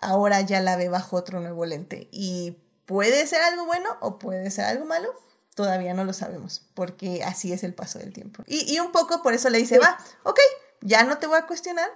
ahora 0.00 0.40
ya 0.40 0.60
la 0.60 0.76
ve 0.76 0.88
bajo 0.88 1.16
otro 1.16 1.38
nuevo 1.38 1.64
lente. 1.64 2.08
Y 2.10 2.58
puede 2.86 3.26
ser 3.28 3.42
algo 3.42 3.64
bueno 3.66 3.88
o 4.00 4.18
puede 4.18 4.50
ser 4.50 4.64
algo 4.64 4.84
malo, 4.84 5.14
todavía 5.54 5.94
no 5.94 6.04
lo 6.04 6.12
sabemos, 6.12 6.66
porque 6.74 7.22
así 7.22 7.52
es 7.52 7.62
el 7.62 7.74
paso 7.74 8.00
del 8.00 8.12
tiempo. 8.12 8.42
Y, 8.46 8.78
un 8.80 8.90
poco 8.90 9.22
por 9.22 9.34
eso 9.34 9.48
le 9.50 9.58
dice, 9.58 9.78
va, 9.78 9.98
ok, 10.24 10.40
ya 10.80 11.04
no 11.04 11.18
te 11.18 11.28
voy 11.28 11.38
a 11.38 11.46
cuestionar, 11.46 11.88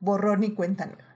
borrón 0.00 0.40
ni 0.40 0.52
cuenta 0.52 0.86
nueva. 0.86 1.11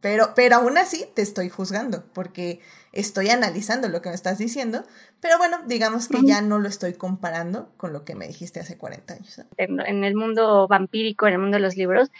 Pero, 0.00 0.32
pero 0.36 0.56
aún 0.56 0.78
así 0.78 1.04
te 1.14 1.22
estoy 1.22 1.48
juzgando, 1.48 2.04
porque 2.12 2.60
estoy 2.92 3.28
analizando 3.30 3.88
lo 3.88 4.02
que 4.02 4.08
me 4.08 4.14
estás 4.14 4.38
diciendo, 4.38 4.84
pero 5.20 5.38
bueno, 5.38 5.58
digamos 5.66 6.08
que 6.08 6.18
ya 6.22 6.40
no 6.40 6.58
lo 6.58 6.68
estoy 6.68 6.94
comparando 6.94 7.70
con 7.76 7.92
lo 7.92 8.04
que 8.04 8.14
me 8.14 8.26
dijiste 8.26 8.60
hace 8.60 8.78
40 8.78 9.14
años. 9.14 9.40
En, 9.56 10.04
el 10.04 10.14
mundo 10.14 10.66
vampírico, 10.68 11.26
en 11.26 11.34
el 11.34 11.38
mundo 11.38 11.56
de 11.56 11.62
los 11.62 11.76
libros, 11.76 12.10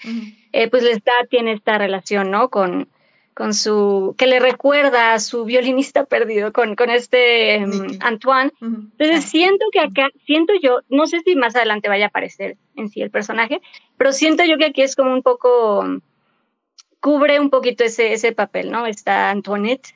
eh, 0.52 0.68
pues 0.70 0.82
Lestat 0.82 1.28
tiene 1.30 1.52
esta 1.52 1.78
relación, 1.78 2.30
¿no? 2.30 2.50
Con, 2.50 2.88
con 3.36 3.52
su, 3.52 4.14
que 4.16 4.26
le 4.26 4.40
recuerda 4.40 5.12
a 5.12 5.20
su 5.20 5.44
violinista 5.44 6.04
perdido, 6.04 6.54
con, 6.54 6.74
con 6.74 6.88
este 6.88 7.60
mm, 7.66 7.98
Antoine. 8.00 8.50
Entonces 8.62 9.18
ah. 9.18 9.28
siento 9.28 9.66
que 9.70 9.80
acá, 9.80 10.08
siento 10.24 10.54
yo, 10.62 10.80
no 10.88 11.06
sé 11.06 11.20
si 11.20 11.36
más 11.36 11.54
adelante 11.54 11.90
vaya 11.90 12.06
a 12.06 12.08
aparecer 12.08 12.56
en 12.76 12.88
sí 12.88 13.02
el 13.02 13.10
personaje, 13.10 13.60
pero 13.98 14.12
siento 14.12 14.42
yo 14.44 14.56
que 14.56 14.64
aquí 14.64 14.80
es 14.80 14.96
como 14.96 15.12
un 15.12 15.22
poco, 15.22 15.84
cubre 17.06 17.38
un 17.38 17.50
poquito 17.50 17.84
ese, 17.84 18.12
ese 18.12 18.32
papel, 18.32 18.72
¿no? 18.72 18.84
Está 18.84 19.30
Antoinette 19.30 19.94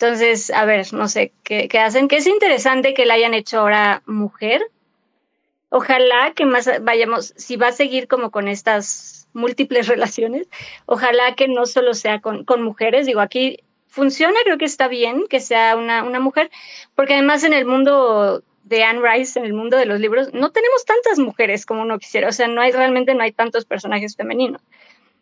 entonces, 0.00 0.50
a 0.50 0.64
ver, 0.64 0.92
no 0.92 1.08
sé 1.08 1.32
qué, 1.42 1.68
hacen, 1.80 2.06
que 2.06 2.18
es 2.18 2.26
interesante 2.28 2.94
que 2.94 3.04
la 3.04 3.14
hayan 3.14 3.34
hecho 3.34 3.58
ahora 3.58 4.02
mujer. 4.06 4.62
Ojalá 5.70 6.32
que 6.36 6.46
más 6.46 6.70
vayamos, 6.82 7.34
si 7.36 7.56
va 7.56 7.68
a 7.68 7.72
seguir 7.72 8.06
como 8.06 8.30
con 8.30 8.46
estas 8.46 9.28
múltiples 9.32 9.88
relaciones, 9.88 10.46
ojalá 10.86 11.34
que 11.34 11.48
no 11.48 11.66
solo 11.66 11.94
sea 11.94 12.20
con, 12.20 12.62
mujeres. 12.62 13.06
Digo, 13.06 13.20
aquí 13.20 13.58
funciona, 13.88 14.38
creo 14.44 14.56
que 14.56 14.66
está 14.66 14.86
bien 14.86 15.26
que 15.28 15.40
sea 15.40 15.76
una, 15.76 16.04
una 16.04 16.20
mujer, 16.20 16.48
porque 16.94 17.14
además 17.14 17.42
en 17.42 17.54
el 17.54 17.66
mundo 17.66 18.44
de 18.62 18.84
Anne 18.84 19.00
Rice 19.02 19.36
en 19.36 19.46
el 19.46 19.52
mundo 19.52 19.76
de 19.76 19.86
los 19.86 19.98
libros, 19.98 20.32
no 20.32 20.52
tenemos 20.52 20.84
tantas 20.84 21.18
mujeres 21.18 21.66
como 21.66 21.82
uno 21.82 21.98
quisiera, 21.98 22.28
o 22.28 22.32
sea, 22.32 22.46
no 22.46 22.60
hay 22.60 22.70
realmente 22.70 23.14
no 23.14 23.24
hay 23.24 23.32
tantos 23.32 23.64
personajes 23.64 24.14
femeninos. 24.14 24.62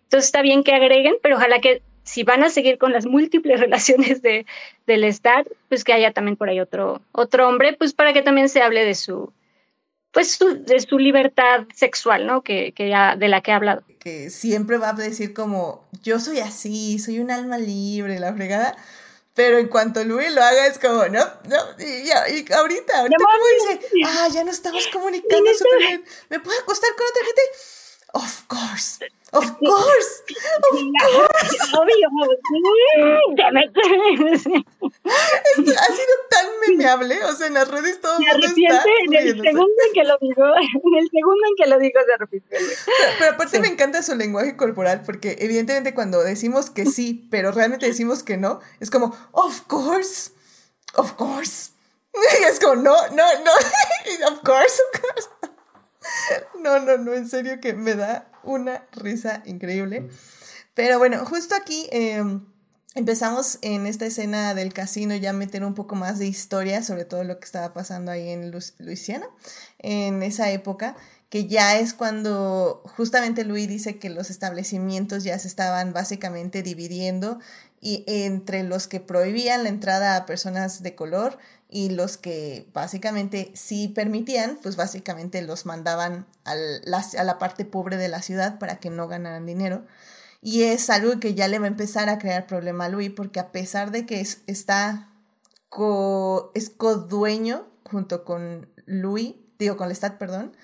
Entonces 0.06 0.26
está 0.26 0.42
bien 0.42 0.62
que 0.62 0.72
agreguen, 0.72 1.16
pero 1.22 1.36
ojalá 1.36 1.60
que 1.60 1.82
si 2.04 2.22
van 2.22 2.44
a 2.44 2.50
seguir 2.50 2.78
con 2.78 2.92
las 2.92 3.04
múltiples 3.04 3.60
relaciones 3.60 4.22
de, 4.22 4.46
del 4.86 5.04
Estado, 5.04 5.50
pues 5.68 5.84
que 5.84 5.92
haya 5.92 6.12
también 6.12 6.36
por 6.36 6.48
ahí 6.48 6.60
otro, 6.60 7.02
otro 7.12 7.48
hombre, 7.48 7.75
pues 7.75 7.92
para 7.92 8.12
que 8.12 8.22
también 8.22 8.48
se 8.48 8.62
hable 8.62 8.84
de 8.84 8.94
su, 8.94 9.32
pues 10.12 10.38
de 10.38 10.80
su 10.80 10.98
libertad 10.98 11.64
sexual, 11.75 12.26
¿no? 12.26 12.42
Que, 12.42 12.72
que 12.72 12.88
ya, 12.88 13.16
de 13.16 13.28
la 13.28 13.42
que 13.42 13.52
ha 13.52 13.56
hablado. 13.56 13.82
Que 13.98 14.30
siempre 14.30 14.78
va 14.78 14.90
a 14.90 14.92
decir 14.94 15.34
como, 15.34 15.84
yo 16.02 16.20
soy 16.20 16.38
así, 16.38 16.98
soy 17.00 17.18
un 17.18 17.30
alma 17.30 17.58
libre, 17.58 18.20
la 18.20 18.32
fregada. 18.32 18.76
Pero 19.34 19.58
en 19.58 19.68
cuanto 19.68 20.02
Luis 20.02 20.32
lo 20.32 20.42
haga, 20.42 20.66
es 20.66 20.78
como, 20.78 21.08
no, 21.08 21.20
no, 21.44 21.56
y, 21.78 22.08
y 22.08 22.10
ahorita, 22.10 22.54
ahorita, 22.54 23.16
como 23.18 23.76
dice, 23.76 23.88
ah, 24.06 24.28
ya 24.32 24.44
no 24.44 24.50
estamos 24.50 24.86
comunicando 24.86 25.52
súper 25.52 25.78
bien, 25.78 26.04
¿me 26.30 26.40
puedo 26.40 26.58
acostar 26.58 26.88
con 26.96 27.06
otra 27.06 27.22
gente? 27.22 27.42
Of 28.23 28.49
course. 28.49 28.99
Of 29.32 29.58
course. 29.58 30.12
Of 30.25 30.78
course. 31.02 31.58
Obvio. 31.75 32.08
Esto 35.56 35.73
ha 35.78 35.87
sido 35.87 36.14
tan 36.30 36.46
memeable, 36.66 37.23
o 37.25 37.32
sea, 37.35 37.49
en 37.49 37.54
las 37.54 37.68
redes 37.68 38.00
todo 38.00 38.16
el 38.18 38.25
mundo 38.25 38.46
está 38.46 38.82
en 39.04 39.14
el 39.14 39.42
segundo 39.42 39.75
en 39.87 39.92
que 39.92 40.04
lo 40.04 40.18
digo, 40.18 40.44
en 40.56 40.99
el 40.99 41.11
segundo 41.11 41.42
en 41.46 41.56
que 41.56 41.66
lo 41.68 41.78
digo 41.78 42.00
se 42.06 42.16
repite. 42.16 42.56
Pero, 43.18 43.32
aparte 43.32 43.61
me 43.61 43.68
encanta 43.68 44.02
su 44.02 44.14
lenguaje 44.14 44.56
corporal 44.56 45.02
porque 45.04 45.37
evidentemente 45.40 45.92
cuando 45.92 46.23
decimos 46.23 46.70
que 46.70 46.87
sí, 46.87 47.28
pero 47.30 47.52
realmente 47.52 47.87
decimos 47.87 48.23
que 48.23 48.38
no, 48.38 48.61
es 48.80 48.90
como 48.90 49.14
of 49.32 49.62
course. 49.66 50.30
Of 50.94 51.12
course. 51.12 51.73
Y 52.14 52.44
es 52.49 52.58
como 52.61 52.76
no, 52.76 52.96
no, 53.08 53.25
no. 53.44 53.52
of 54.32 54.40
course, 54.42 54.80
of 54.94 55.00
course. 55.02 55.28
No, 56.60 56.80
no, 56.80 56.96
no, 56.96 57.14
en 57.14 57.28
serio 57.28 57.60
que 57.60 57.75
me 57.75 57.94
da 57.94 58.28
una 58.42 58.84
risa 58.92 59.42
increíble. 59.46 60.08
Pero 60.75 60.98
bueno, 60.98 61.25
justo 61.25 61.54
aquí 61.54 61.86
em, 61.90 62.44
empezamos 62.94 63.58
en 63.62 63.86
esta 63.86 64.06
escena 64.06 64.54
del 64.54 64.72
casino 64.72 65.14
ya 65.14 65.30
a 65.30 65.32
meter 65.32 65.64
un 65.64 65.75
poco 65.75 65.94
más 65.94 66.18
de 66.18 66.26
historia 66.26 66.82
sobre 66.82 67.04
todo 67.04 67.25
lo 67.25 67.38
que 67.38 67.44
estaba 67.44 67.72
pasando 67.72 68.10
ahí 68.10 68.28
en 68.28 68.50
Luisiana, 68.50 69.26
en 69.78 70.22
esa 70.22 70.50
época 70.50 70.96
que 71.28 71.46
ya 71.48 71.78
es 71.78 71.92
cuando 71.92 72.82
justamente 72.96 73.44
Luis 73.44 73.68
dice 73.68 73.98
que 73.98 74.10
los 74.10 74.30
establecimientos 74.30 75.25
ya 75.25 75.38
se 75.38 75.48
estaban 75.48 75.92
básicamente 75.92 76.62
dividiendo 76.62 77.40
y 77.80 78.04
entre 78.06 78.62
los 78.62 78.86
que 78.86 79.00
prohibían 79.00 79.64
la 79.64 79.68
entrada 79.68 80.16
a 80.16 80.26
personas 80.26 80.82
de 80.82 80.94
color 80.94 81.38
y 81.76 81.90
los 81.90 82.16
que 82.16 82.71
básicamente 82.73 83.52
sí 83.54 83.88
permitían, 83.88 84.59
pues 84.62 84.76
básicamente 84.76 85.42
los 85.42 85.66
mandaban 85.66 86.25
a 86.45 86.54
la 87.25 87.38
parte 87.38 87.66
pobre 87.66 87.99
de 87.99 88.09
la 88.09 88.23
ciudad 88.23 88.59
para 88.59 88.76
que 88.76 88.88
no 88.88 89.09
ganaran 89.09 89.45
dinero. 89.45 89.85
Y 90.40 90.62
es 90.62 90.88
algo 90.88 91.21
que 91.21 91.35
ya 91.35 91.49
le 91.49 91.59
va 91.59 91.66
a 91.66 91.68
empezar 91.68 92.09
a 92.09 92.18
crear 92.18 92.47
problema 92.47 92.87
a 92.87 92.88
Luis, 92.88 93.11
porque 93.11 93.40
a 93.40 93.52
pesar 93.52 93.90
de 93.90 94.06
que 94.06 94.23
es, 94.23 94.40
está 94.47 95.11
co, 95.68 96.50
es 96.54 96.71
codueño 96.71 97.66
junto 97.85 98.25
con 98.25 98.71
Luis, 98.87 99.35
digo 99.59 99.76
con 99.76 99.90
Lestat, 99.90 100.16
perdón, 100.16 100.56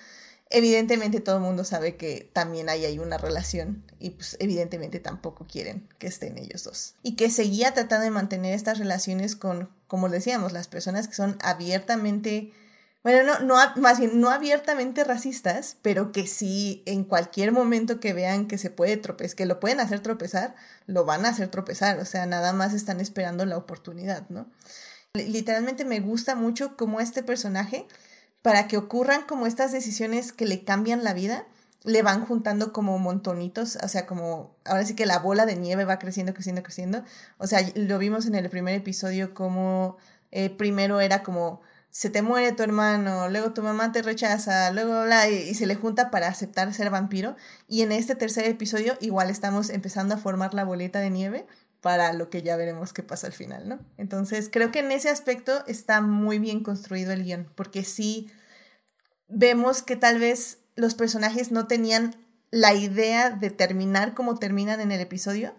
evidentemente 0.53 1.21
todo 1.21 1.37
el 1.37 1.43
mundo 1.43 1.65
sabe 1.65 1.97
que 1.97 2.31
también 2.33 2.69
hay, 2.69 2.85
hay 2.85 2.99
una 2.99 3.17
relación 3.17 3.83
y 3.99 4.11
pues 4.11 4.37
evidentemente 4.39 5.01
tampoco 5.01 5.47
quieren 5.47 5.89
que 5.99 6.07
estén 6.07 6.39
ellos 6.39 6.65
dos. 6.65 6.95
Y 7.03 7.17
que 7.17 7.31
seguía 7.31 7.73
tratando 7.73 8.05
de 8.05 8.11
mantener 8.11 8.55
estas 8.55 8.79
relaciones 8.79 9.35
con, 9.35 9.71
como 9.87 10.09
decíamos, 10.11 10.53
las 10.53 10.69
personas 10.69 11.09
que 11.09 11.15
son 11.15 11.39
abiertamente, 11.43 12.53
bueno, 13.03 13.25
no, 13.25 13.41
no, 13.41 13.57
más 13.81 13.99
bien 13.99 14.21
no 14.21 14.31
abiertamente 14.31 15.05
racistas, 15.05 15.79
pero 15.81 16.13
que 16.13 16.27
sí 16.27 16.83
en 16.85 17.05
cualquier 17.05 17.51
momento 17.51 17.99
que 17.99 18.13
vean 18.13 18.47
que 18.47 18.59
se 18.59 18.69
puede 18.69 18.99
tropezar, 18.99 19.37
que 19.37 19.47
lo 19.47 19.59
pueden 19.59 19.81
hacer 19.81 20.01
tropezar, 20.01 20.55
lo 20.87 21.07
van 21.07 21.25
a 21.25 21.31
hacer 21.31 21.49
tropezar, 21.49 21.99
o 21.99 22.05
sea, 22.05 22.27
nada 22.27 22.53
más 22.53 22.75
están 22.75 23.01
esperando 23.01 23.47
la 23.47 23.57
oportunidad, 23.57 24.29
¿no? 24.29 24.47
Literalmente 25.15 25.85
me 25.85 26.01
gusta 26.01 26.35
mucho 26.35 26.77
como 26.77 27.01
este 27.01 27.23
personaje 27.23 27.87
para 28.43 28.69
que 28.69 28.77
ocurran 28.77 29.23
como 29.23 29.47
estas 29.47 29.73
decisiones 29.73 30.33
que 30.33 30.47
le 30.47 30.65
cambian 30.65 31.05
la 31.05 31.15
vida, 31.15 31.47
le 31.85 32.03
van 32.03 32.25
juntando 32.25 32.73
como 32.73 32.99
montonitos, 32.99 33.77
o 33.83 33.89
sea, 33.89 34.07
como 34.07 34.55
ahora 34.65 34.85
sí 34.85 34.95
que 34.95 35.07
la 35.07 35.19
bola 35.19 35.47
de 35.47 35.57
nieve 35.57 35.85
va 35.85 35.99
creciendo, 35.99 36.35
creciendo, 36.35 36.63
creciendo. 36.63 37.05
O 37.39 37.47
sea, 37.47 37.61
lo 37.75 37.99
vimos 37.99 38.27
en 38.27 38.35
el 38.35 38.49
primer 38.51 38.75
episodio 38.75 39.35
como 39.35 39.97
eh, 40.31 40.51
primero 40.51 41.01
era 41.01 41.23
como 41.23 41.61
se 41.91 42.09
te 42.09 42.23
muere 42.23 42.53
tu 42.53 42.63
hermano, 42.63 43.29
luego 43.29 43.53
tu 43.53 43.63
mamá 43.63 43.93
te 43.93 44.01
rechaza, 44.01 44.71
luego 44.71 45.05
bla, 45.05 45.29
y, 45.29 45.55
se 45.55 45.67
le 45.67 45.75
junta 45.75 46.11
para 46.11 46.27
aceptar 46.29 46.73
ser 46.73 46.89
vampiro. 46.89 47.37
Y 47.69 47.83
en 47.83 47.93
este 47.93 48.15
tercer 48.15 48.47
episodio 48.47 48.97
igual 49.01 49.29
estamos 49.29 49.69
empezando 49.69 50.15
a 50.15 50.19
formar 50.19 50.55
la 50.55 50.65
bolita 50.65 51.01
de 51.01 51.11
nieve 51.11 51.47
para 51.83 52.13
lo 52.13 52.31
que 52.31 52.43
ya 52.43 52.57
veremos 52.57 52.93
qué 52.93 53.03
pasa 53.03 53.27
al 53.27 53.33
final, 53.33 53.69
¿no? 53.69 53.81
Entonces, 53.99 54.49
creo 54.51 54.71
que 54.71 54.79
en 54.79 54.93
ese 54.93 55.11
aspecto 55.11 55.67
está 55.67 56.01
muy 56.01 56.39
bien 56.39 56.63
construido 56.63 57.13
el 57.13 57.25
guion, 57.25 57.53
porque 57.57 57.83
sí 57.83 58.31
vemos 59.29 59.83
que 59.83 59.97
tal 59.97 60.21
vez 60.21 60.61
los 60.77 60.95
personajes 60.95 61.51
no 61.51 61.67
tenían 61.67 62.15
la 62.53 62.73
idea 62.75 63.31
de 63.31 63.51
terminar 63.51 64.15
como 64.15 64.39
terminan 64.39 64.81
en 64.81 64.93
el 64.93 65.01
episodio, 65.01 65.55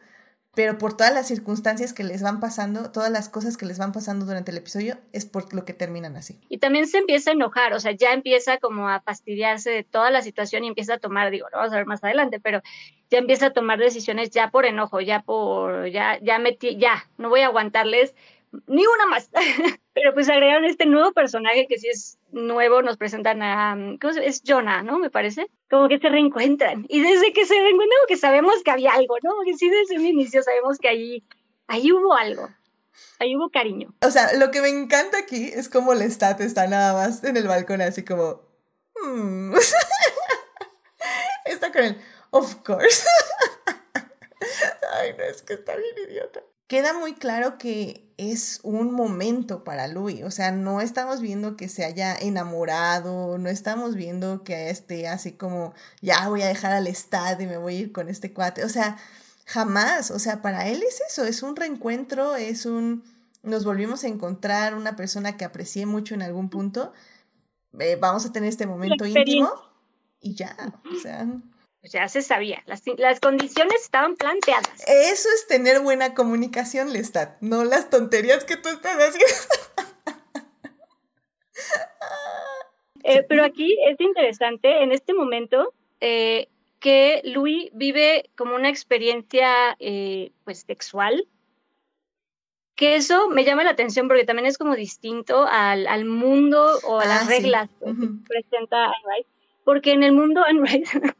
pero 0.55 0.77
por 0.77 0.95
todas 0.95 1.13
las 1.13 1.27
circunstancias 1.27 1.93
que 1.93 2.03
les 2.03 2.21
van 2.21 2.39
pasando, 2.39 2.91
todas 2.91 3.11
las 3.11 3.27
cosas 3.27 3.57
que 3.57 3.65
les 3.65 3.79
van 3.79 3.91
pasando 3.91 4.25
durante 4.25 4.51
el 4.51 4.57
episodio, 4.57 4.97
es 5.11 5.25
por 5.25 5.51
lo 5.53 5.65
que 5.65 5.73
terminan 5.73 6.15
así. 6.15 6.39
Y 6.47 6.59
también 6.59 6.87
se 6.87 6.99
empieza 6.99 7.31
a 7.31 7.33
enojar, 7.33 7.73
o 7.73 7.79
sea, 7.79 7.91
ya 7.91 8.13
empieza 8.13 8.57
como 8.59 8.87
a 8.87 9.01
fastidiarse 9.01 9.71
de 9.71 9.83
toda 9.83 10.11
la 10.11 10.21
situación 10.21 10.63
y 10.63 10.67
empieza 10.67 10.95
a 10.95 10.99
tomar, 10.99 11.31
digo, 11.31 11.47
lo 11.51 11.57
vamos 11.57 11.73
a 11.73 11.77
ver 11.77 11.87
más 11.87 12.03
adelante, 12.03 12.39
pero 12.39 12.61
ya 13.09 13.17
empieza 13.17 13.47
a 13.47 13.53
tomar 13.53 13.79
decisiones 13.79 14.29
ya 14.29 14.51
por 14.51 14.65
enojo, 14.65 15.01
ya 15.01 15.21
por, 15.21 15.87
ya, 15.89 16.19
ya 16.21 16.37
metí, 16.37 16.77
ya, 16.77 17.07
no 17.17 17.29
voy 17.29 17.41
a 17.41 17.47
aguantarles 17.47 18.13
ni 18.67 18.85
una 18.85 19.05
más. 19.07 19.29
Pero 19.93 20.13
pues 20.13 20.29
agregaron 20.29 20.65
este 20.65 20.85
nuevo 20.85 21.11
personaje 21.13 21.67
que 21.67 21.77
sí 21.77 21.87
es 21.87 22.17
nuevo, 22.31 22.81
nos 22.81 22.97
presentan 22.97 23.41
a, 23.41 23.75
¿cómo 24.01 24.13
se 24.13 24.25
Es 24.25 24.41
Jonah, 24.45 24.83
¿no? 24.83 24.99
Me 24.99 25.09
parece. 25.09 25.49
Como 25.69 25.87
que 25.87 25.99
se 25.99 26.09
reencuentran. 26.09 26.85
Y 26.89 27.01
desde 27.01 27.33
que 27.33 27.45
se 27.45 27.53
reencuentran, 27.53 27.99
que 28.07 28.17
sabemos 28.17 28.55
que 28.63 28.71
había 28.71 28.93
algo, 28.93 29.15
¿no? 29.23 29.31
Que 29.45 29.55
sí, 29.55 29.69
desde 29.69 29.97
un 29.97 30.05
inicio 30.05 30.41
sabemos 30.43 30.77
que 30.77 30.89
ahí, 30.89 31.23
ahí 31.67 31.91
hubo 31.91 32.13
algo. 32.13 32.49
Ahí 33.19 33.35
hubo 33.35 33.49
cariño. 33.49 33.93
O 34.01 34.11
sea, 34.11 34.33
lo 34.33 34.51
que 34.51 34.61
me 34.61 34.69
encanta 34.69 35.17
aquí 35.17 35.49
es 35.53 35.69
como 35.69 35.93
Lestat 35.93 36.41
está 36.41 36.67
nada 36.67 36.93
más 36.93 37.23
en 37.23 37.37
el 37.37 37.47
balcón 37.47 37.81
así 37.81 38.03
como... 38.03 38.41
Hmm". 38.95 39.53
está 41.45 41.71
con 41.71 41.83
él. 41.83 42.01
Of 42.31 42.55
course. 42.63 43.05
Ay, 44.93 45.15
no, 45.17 45.23
es 45.23 45.41
que 45.41 45.53
está 45.53 45.75
bien 45.75 46.09
idiota 46.09 46.43
queda 46.73 46.95
muy 46.95 47.13
claro 47.13 47.59
que 47.59 48.11
es 48.17 48.59
un 48.63 48.93
momento 48.93 49.63
para 49.63 49.87
Louis, 49.87 50.23
o 50.23 50.31
sea, 50.31 50.49
no 50.49 50.81
estamos 50.81 51.21
viendo 51.21 51.55
que 51.55 51.69
se 51.69 51.85
haya 51.85 52.15
enamorado, 52.15 53.37
no 53.37 53.47
estamos 53.47 53.93
viendo 53.93 54.43
que 54.43 54.71
esté 54.71 55.07
así 55.07 55.33
como, 55.33 55.75
ya 56.01 56.27
voy 56.29 56.41
a 56.41 56.47
dejar 56.47 56.71
al 56.71 56.87
estado 56.87 57.43
y 57.43 57.45
me 57.45 57.57
voy 57.59 57.75
a 57.75 57.79
ir 57.81 57.91
con 57.91 58.09
este 58.09 58.33
cuate, 58.33 58.63
o 58.65 58.69
sea, 58.69 58.97
jamás, 59.45 60.09
o 60.09 60.17
sea, 60.17 60.41
para 60.41 60.67
él 60.67 60.81
es 60.81 60.99
eso, 61.07 61.25
es 61.25 61.43
un 61.43 61.55
reencuentro, 61.55 62.35
es 62.35 62.65
un, 62.65 63.03
nos 63.43 63.65
volvimos 63.65 64.03
a 64.03 64.07
encontrar 64.07 64.73
una 64.73 64.95
persona 64.95 65.37
que 65.37 65.45
aprecié 65.45 65.85
mucho 65.85 66.15
en 66.15 66.23
algún 66.23 66.49
punto, 66.49 66.91
eh, 67.77 67.99
vamos 68.01 68.25
a 68.25 68.31
tener 68.31 68.49
este 68.49 68.65
momento 68.65 69.05
íntimo 69.05 69.51
y 70.19 70.33
ya, 70.33 70.57
o 70.91 70.99
sea 70.99 71.27
ya 71.83 72.07
se 72.07 72.21
sabía, 72.21 72.63
las, 72.65 72.81
las, 72.97 73.19
condiciones 73.19 73.81
estaban 73.81 74.15
planteadas. 74.15 74.69
Eso 74.87 75.29
es 75.35 75.47
tener 75.47 75.81
buena 75.81 76.13
comunicación, 76.13 76.93
Lestat, 76.93 77.41
no 77.41 77.63
las 77.65 77.89
tonterías 77.89 78.45
que 78.45 78.57
tú 78.57 78.69
estás 78.69 78.97
haciendo. 78.97 79.27
Eh, 83.05 83.21
pero 83.27 83.43
aquí 83.43 83.77
es 83.85 83.99
interesante, 83.99 84.81
en 84.81 84.93
este 84.93 85.13
momento, 85.13 85.73
eh, 85.99 86.47
que 86.79 87.21
Louis 87.25 87.69
vive 87.73 88.29
como 88.37 88.55
una 88.55 88.69
experiencia 88.69 89.75
eh, 89.79 90.31
pues 90.45 90.61
sexual, 90.65 91.27
que 92.75 92.95
eso 92.95 93.29
me 93.29 93.43
llama 93.43 93.63
la 93.63 93.71
atención 93.71 94.07
porque 94.07 94.25
también 94.25 94.47
es 94.47 94.57
como 94.57 94.75
distinto 94.75 95.45
al, 95.49 95.85
al 95.87 96.05
mundo 96.05 96.79
o 96.83 96.99
a 96.99 97.05
las 97.05 97.23
ah, 97.23 97.29
reglas 97.29 97.69
que 97.79 97.93
presenta 98.27 98.85
Anne 98.85 99.25
porque 99.63 99.91
en 99.91 100.03
el 100.03 100.11
mundo 100.11 100.41
Anne 100.45 100.83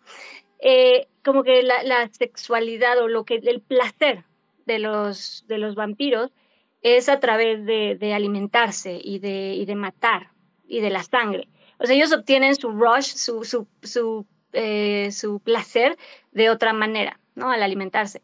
eh, 0.65 1.09
como 1.25 1.43
que 1.43 1.61
la, 1.61 2.09
sexualidad 2.13 2.97
o 2.99 3.09
lo 3.09 3.25
que 3.25 3.35
el 3.35 3.59
placer 3.59 4.23
de 4.65 4.79
los, 4.79 5.43
de 5.49 5.57
los 5.57 5.75
vampiros 5.75 6.31
es 6.81 7.09
a 7.09 7.19
través 7.19 7.65
de, 7.65 8.13
alimentarse 8.13 8.97
y 9.03 9.19
de, 9.19 9.55
y 9.55 9.65
de 9.65 9.75
matar 9.75 10.31
y 10.65 10.79
de 10.79 10.89
la 10.89 11.03
sangre. 11.03 11.49
O 11.79 11.85
sea, 11.85 11.97
ellos 11.97 12.13
obtienen 12.13 12.55
su 12.55 12.71
rush, 12.71 13.07
su, 13.07 13.43
su, 13.43 13.67
su, 13.81 14.25
eh, 14.53 15.11
su 15.11 15.41
placer 15.41 15.97
de 16.31 16.49
otra 16.49 16.71
manera, 16.71 17.19
¿no? 17.35 17.51
Al 17.51 17.61
alimentarse. 17.61 18.21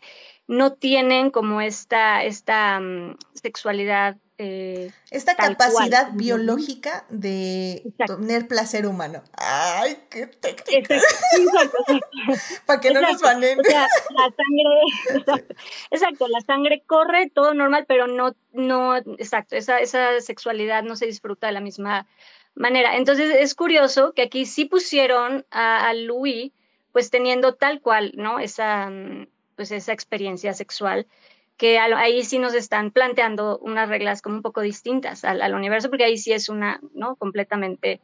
No 0.48 0.72
tienen 0.72 1.32
como 1.32 1.60
esta, 1.60 2.24
esta 2.24 2.80
mm, 2.80 3.18
sexualidad 3.34 4.16
Eh, 4.42 4.90
Esta 5.12 5.36
capacidad 5.36 6.12
biológica 6.14 7.04
de 7.10 7.84
tener 8.08 8.48
placer 8.48 8.86
humano. 8.86 9.22
¡Ay, 9.34 9.98
qué 10.10 10.28
técnica! 10.28 10.96
Para 12.66 12.80
que 12.80 12.92
no 12.92 13.02
nos 13.02 13.20
banen. 13.22 13.60
O 13.60 13.64
sea, 13.64 13.86
la 14.16 14.34
sangre, 14.38 15.46
exacto, 15.92 16.30
la 16.30 16.40
sangre 16.40 16.82
corre, 16.88 17.30
todo 17.30 17.54
normal, 17.54 17.84
pero 17.86 18.08
no, 18.08 18.34
no, 18.54 18.96
exacto, 18.96 19.58
esa, 19.58 19.80
esa 19.80 20.22
sexualidad 20.22 20.84
no 20.84 20.96
se 20.96 21.08
disfruta 21.08 21.48
de 21.48 21.54
la 21.54 21.60
misma 21.60 22.08
manera. 22.56 22.96
Entonces 22.96 23.36
es 23.38 23.54
curioso 23.56 24.14
que 24.14 24.22
aquí 24.22 24.46
sí 24.46 24.64
pusieron 24.64 25.46
a, 25.52 25.90
a 25.90 25.94
Louis, 25.94 26.54
pues 26.94 27.10
teniendo 27.10 27.56
tal 27.56 27.82
cual, 27.82 28.14
¿no? 28.16 28.40
Esa, 28.40 28.90
mm, 28.90 29.28
pues 29.58 29.72
esa 29.72 29.92
experiencia 29.92 30.54
sexual 30.54 31.08
que 31.60 31.78
ahí 31.78 32.24
sí 32.24 32.40
nos 32.40 32.54
están 32.54 32.90
planteando 32.90 33.60
unas 33.60 33.90
reglas 33.90 34.22
como 34.22 34.38
un 34.38 34.42
poco 34.42 34.62
distintas 34.62 35.26
al, 35.26 35.54
universo, 35.54 35.90
porque 35.90 36.06
ahí 36.06 36.18
sí 36.18 36.32
es 36.32 36.48
una, 36.48 36.80
¿no? 36.94 37.18
Completamente, 37.18 38.00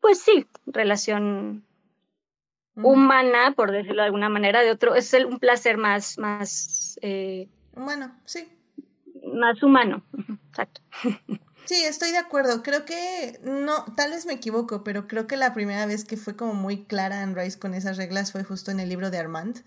pues 0.00 0.20
sí, 0.20 0.44
relación 0.66 1.64
humana, 2.74 3.52
por 3.52 3.70
decirlo 3.70 4.02
de 4.02 4.06
alguna 4.06 4.28
manera, 4.28 4.62
de 4.62 4.72
otro, 4.72 4.96
es 4.96 5.14
un 5.14 5.38
placer 5.38 5.76
más, 5.76 6.18
más... 6.18 6.98
Eh, 7.00 7.48
humano, 7.76 8.12
sí. 8.24 8.48
Más 9.34 9.62
humano, 9.62 10.02
exacto. 10.50 10.82
Sí, 11.66 11.84
estoy 11.84 12.10
de 12.10 12.18
acuerdo. 12.18 12.64
Creo 12.64 12.84
que, 12.84 13.38
no, 13.44 13.84
tal 13.94 14.10
vez 14.10 14.26
me 14.26 14.32
equivoco, 14.32 14.82
pero 14.82 15.06
creo 15.06 15.28
que 15.28 15.36
la 15.36 15.54
primera 15.54 15.86
vez 15.86 16.04
que 16.04 16.16
fue 16.16 16.34
como 16.34 16.52
muy 16.52 16.84
clara 16.84 17.22
Anne 17.22 17.40
Rice 17.40 17.60
con 17.60 17.74
esas 17.74 17.96
reglas 17.96 18.32
fue 18.32 18.42
justo 18.42 18.72
en 18.72 18.80
el 18.80 18.88
libro 18.88 19.10
de 19.10 19.18
Armand. 19.18 19.62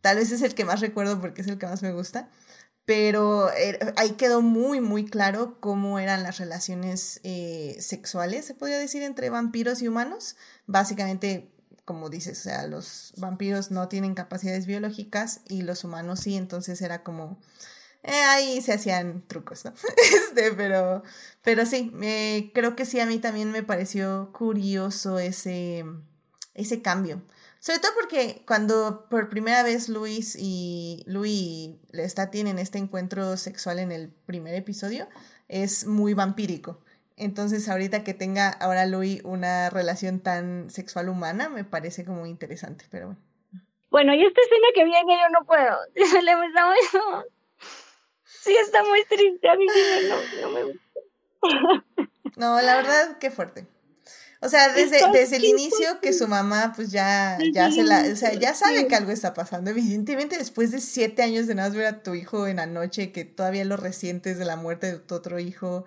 Tal 0.00 0.16
vez 0.16 0.32
es 0.32 0.42
el 0.42 0.56
que 0.56 0.64
más 0.64 0.80
recuerdo 0.80 1.20
porque 1.20 1.42
es 1.42 1.46
el 1.46 1.58
que 1.58 1.66
más 1.66 1.80
me 1.80 1.92
gusta 1.92 2.28
pero 2.84 3.50
eh, 3.52 3.78
ahí 3.96 4.12
quedó 4.12 4.42
muy, 4.42 4.80
muy 4.80 5.06
claro 5.06 5.58
cómo 5.60 5.98
eran 5.98 6.22
las 6.22 6.38
relaciones 6.38 7.20
eh, 7.24 7.76
sexuales, 7.80 8.44
se 8.44 8.54
podría 8.54 8.78
decir, 8.78 9.02
entre 9.02 9.30
vampiros 9.30 9.80
y 9.80 9.88
humanos. 9.88 10.36
Básicamente, 10.66 11.50
como 11.86 12.10
dices, 12.10 12.40
o 12.40 12.42
sea, 12.42 12.66
los 12.66 13.14
vampiros 13.16 13.70
no 13.70 13.88
tienen 13.88 14.14
capacidades 14.14 14.66
biológicas 14.66 15.40
y 15.48 15.62
los 15.62 15.84
humanos 15.84 16.20
sí, 16.20 16.36
entonces 16.36 16.80
era 16.82 17.02
como... 17.02 17.40
Eh, 18.02 18.22
ahí 18.28 18.60
se 18.60 18.74
hacían 18.74 19.22
trucos, 19.26 19.64
¿no? 19.64 19.72
este, 20.14 20.52
pero, 20.52 21.02
pero 21.42 21.64
sí, 21.64 21.90
creo 22.52 22.76
que 22.76 22.84
sí, 22.84 23.00
a 23.00 23.06
mí 23.06 23.18
también 23.18 23.50
me 23.50 23.62
pareció 23.62 24.30
curioso 24.34 25.18
ese, 25.18 25.86
ese 26.52 26.82
cambio. 26.82 27.22
Sobre 27.64 27.78
todo 27.78 27.92
porque 27.94 28.42
cuando 28.46 29.06
por 29.08 29.30
primera 29.30 29.62
vez 29.62 29.88
Luis 29.88 30.36
y 30.38 31.02
Luis 31.06 31.32
y 31.32 31.80
Lestat 31.92 32.30
tienen 32.30 32.58
este 32.58 32.76
encuentro 32.76 33.38
sexual 33.38 33.78
en 33.78 33.90
el 33.90 34.10
primer 34.26 34.54
episodio, 34.54 35.08
es 35.48 35.86
muy 35.86 36.12
vampírico. 36.12 36.84
Entonces 37.16 37.66
ahorita 37.70 38.04
que 38.04 38.12
tenga 38.12 38.50
ahora 38.50 38.84
Luis 38.84 39.22
una 39.24 39.70
relación 39.70 40.20
tan 40.20 40.68
sexual 40.68 41.08
humana 41.08 41.48
me 41.48 41.64
parece 41.64 42.04
como 42.04 42.26
interesante, 42.26 42.84
pero 42.90 43.06
bueno. 43.06 43.20
Bueno, 43.88 44.14
y 44.14 44.26
esta 44.26 44.42
escena 44.42 44.66
que 44.74 44.84
viene 44.84 45.16
yo 45.22 45.30
no 45.30 45.46
puedo. 45.46 45.78
Le 46.22 46.46
está 46.46 46.66
muy... 46.66 46.76
Sí, 48.24 48.54
está 48.62 48.82
muy 48.82 49.02
triste. 49.06 49.48
A 49.48 49.56
mí 49.56 49.64
no, 50.10 50.42
no 50.42 50.50
me 50.50 50.64
gusta. 50.64 51.84
No, 52.36 52.60
la 52.60 52.76
verdad, 52.76 53.16
qué 53.18 53.30
fuerte. 53.30 53.66
O 54.44 54.48
sea, 54.48 54.74
desde, 54.74 54.98
desde 55.12 55.36
el 55.36 55.44
inicio 55.44 56.00
que 56.02 56.12
su 56.12 56.28
mamá 56.28 56.74
pues 56.76 56.92
ya, 56.92 57.38
ya 57.52 57.70
se 57.70 57.82
la, 57.82 58.04
o 58.12 58.16
sea, 58.16 58.34
ya 58.34 58.52
sabe 58.52 58.86
que 58.86 58.94
algo 58.94 59.10
está 59.10 59.32
pasando. 59.32 59.70
Evidentemente 59.70 60.36
después 60.36 60.70
de 60.70 60.80
siete 60.80 61.22
años 61.22 61.46
de 61.46 61.54
nada 61.54 61.70
más 61.70 61.76
ver 61.76 61.86
a 61.86 62.02
tu 62.02 62.14
hijo 62.14 62.46
en 62.46 62.56
la 62.56 62.66
noche, 62.66 63.10
que 63.10 63.24
todavía 63.24 63.64
lo 63.64 63.78
resientes 63.78 64.38
de 64.38 64.44
la 64.44 64.56
muerte 64.56 64.92
de 64.92 64.98
tu 64.98 65.14
otro 65.14 65.38
hijo, 65.38 65.86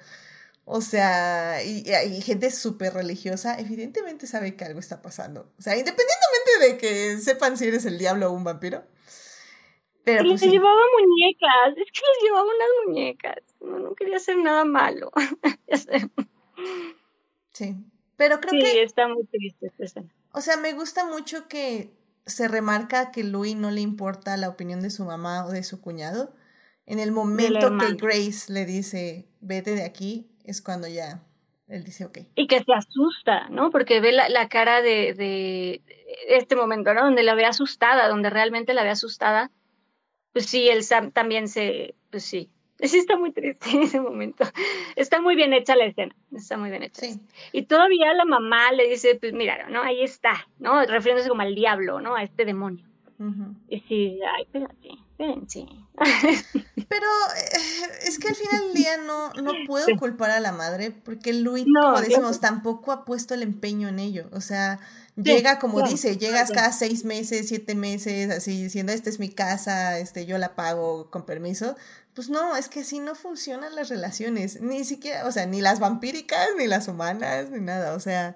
o 0.66 0.82
sea, 0.82 1.64
y, 1.64 1.86
y 1.88 2.22
gente 2.22 2.50
súper 2.50 2.94
religiosa, 2.94 3.60
evidentemente 3.60 4.26
sabe 4.26 4.56
que 4.56 4.66
algo 4.66 4.80
está 4.80 5.04
pasando. 5.04 5.52
O 5.60 5.62
sea, 5.62 5.78
independientemente 5.78 6.60
de 6.62 6.78
que 6.78 7.20
sepan 7.20 7.58
si 7.58 7.68
eres 7.68 7.86
el 7.86 8.00
diablo 8.00 8.30
o 8.30 8.32
un 8.34 8.44
vampiro. 8.44 8.84
Pero 10.04 10.24
pues, 10.24 10.42
les 10.42 10.52
llevaba 10.52 10.82
muñecas, 11.00 11.78
es 11.78 11.92
que 11.92 12.02
les 12.02 12.24
llevaba 12.24 12.44
unas 12.44 12.70
muñecas. 12.86 13.38
No, 13.62 13.78
no 13.80 13.94
quería 13.94 14.18
hacer 14.18 14.38
nada 14.38 14.66
malo. 14.66 15.12
sí. 17.54 17.76
Pero 18.18 18.42
creo 18.42 18.52
que... 18.52 18.72
Sí, 18.72 18.80
está 18.80 19.08
muy 19.08 19.26
triste 19.26 19.72
O 20.34 20.42
sea, 20.42 20.58
me 20.58 20.74
gusta 20.74 21.06
mucho 21.06 21.48
que 21.48 21.94
se 22.26 22.48
remarca 22.50 23.12
que 23.12 23.24
Louis 23.24 23.56
no 23.56 23.72
le 23.72 23.82
importa 23.82 24.36
la 24.36 24.50
opinión 24.50 24.82
de 24.82 24.90
su 24.90 25.06
mamá 25.06 25.46
o 25.46 25.52
de 25.52 25.64
su 25.64 25.80
cuñado. 25.80 26.34
En 26.86 27.00
el 27.00 27.12
momento 27.12 27.78
que 27.78 27.94
Grace 27.94 28.52
le 28.52 28.66
dice, 28.66 29.30
vete 29.40 29.72
de 29.76 29.84
aquí, 29.84 30.30
es 30.44 30.62
cuando 30.62 30.88
ya 30.88 31.24
él 31.68 31.84
dice, 31.84 32.06
ok. 32.06 32.20
Y 32.36 32.48
que 32.48 32.64
se 32.64 32.74
asusta, 32.74 33.50
¿no? 33.50 33.72
Porque 33.72 34.00
ve 34.00 34.14
la, 34.14 34.30
la 34.30 34.48
cara 34.48 34.82
de, 34.82 35.14
de, 35.14 35.82
este 36.30 36.56
momento, 36.56 36.94
¿no? 36.94 37.04
Donde 37.04 37.24
la 37.24 37.36
ve 37.36 37.46
asustada, 37.46 38.08
donde 38.08 38.30
realmente 38.30 38.74
la 38.74 38.84
ve 38.84 38.90
asustada. 38.90 39.52
Pues 40.32 40.46
sí, 40.46 40.70
él 40.70 40.82
también 41.14 41.48
se, 41.48 41.96
pues 42.10 42.24
sí, 42.24 42.50
Sí, 42.80 43.00
está 43.00 43.18
muy 43.18 43.32
triste 43.32 43.70
en 43.74 43.84
ese 43.84 44.00
momento. 44.00 44.46
Está 44.96 45.22
muy 45.22 45.36
bien 45.36 45.54
hecha 45.54 45.76
la 45.76 45.86
escena, 45.86 46.16
está 46.36 46.58
muy 46.58 46.70
bien 46.70 46.84
hecha. 46.84 47.02
Sí. 47.02 47.20
Y 47.52 47.64
todavía 47.64 48.14
la 48.14 48.26
mamá 48.26 48.72
le 48.72 48.88
dice, 48.88 49.16
pues 49.16 49.34
mira, 49.34 49.68
¿no? 49.70 49.82
Ahí 49.82 50.04
está, 50.04 50.48
¿no? 50.60 50.86
Refiriéndose 50.86 51.30
como 51.30 51.42
al 51.42 51.56
diablo, 51.56 52.02
¿no? 52.02 52.16
A 52.16 52.24
este 52.24 52.46
demonio. 52.46 52.86
Y 53.68 53.80
sí, 53.80 54.20
ay, 54.22 54.44
espérate, 54.44 54.90
espérense. 55.10 55.66
Pero 56.88 57.08
eh, 57.36 58.08
es 58.08 58.20
que 58.20 58.28
al 58.28 58.36
final 58.36 58.62
del 58.62 58.74
día 58.76 58.98
no, 58.98 59.34
no 59.34 59.54
puedo 59.66 59.88
culpar 59.98 60.30
a 60.30 60.40
la 60.40 60.52
madre, 60.52 60.92
porque 60.92 61.34
Luis, 61.34 61.66
como 61.66 62.00
decimos, 62.00 62.40
tampoco 62.40 62.92
ha 62.92 63.06
puesto 63.06 63.34
el 63.34 63.42
empeño 63.42 63.88
en 63.88 63.98
ello. 63.98 64.30
O 64.34 64.42
sea, 64.42 64.80
llega, 65.16 65.58
como 65.58 65.82
dice, 65.82 66.18
llegas 66.18 66.52
cada 66.52 66.72
seis 66.72 67.06
meses, 67.06 67.48
siete 67.48 67.74
meses, 67.74 68.30
así 68.30 68.62
diciendo, 68.62 68.92
esta 68.92 69.10
es 69.10 69.20
mi 69.20 69.30
casa, 69.30 69.98
este, 69.98 70.28
yo 70.28 70.38
la 70.38 70.54
pago 70.54 71.10
con 71.10 71.26
permiso 71.26 71.76
pues 72.18 72.32
no, 72.32 72.58
es 72.58 72.68
que 72.68 72.80
así 72.80 72.98
no 72.98 73.14
funcionan 73.14 73.76
las 73.76 73.90
relaciones, 73.90 74.60
ni 74.60 74.84
siquiera, 74.86 75.28
o 75.28 75.32
sea, 75.32 75.46
ni 75.46 75.62
las 75.62 75.80
vampíricas, 75.80 76.48
ni 76.58 76.66
las 76.66 76.88
humanas, 76.88 77.52
ni 77.52 77.60
nada, 77.60 77.94
o 77.94 78.00
sea, 78.00 78.36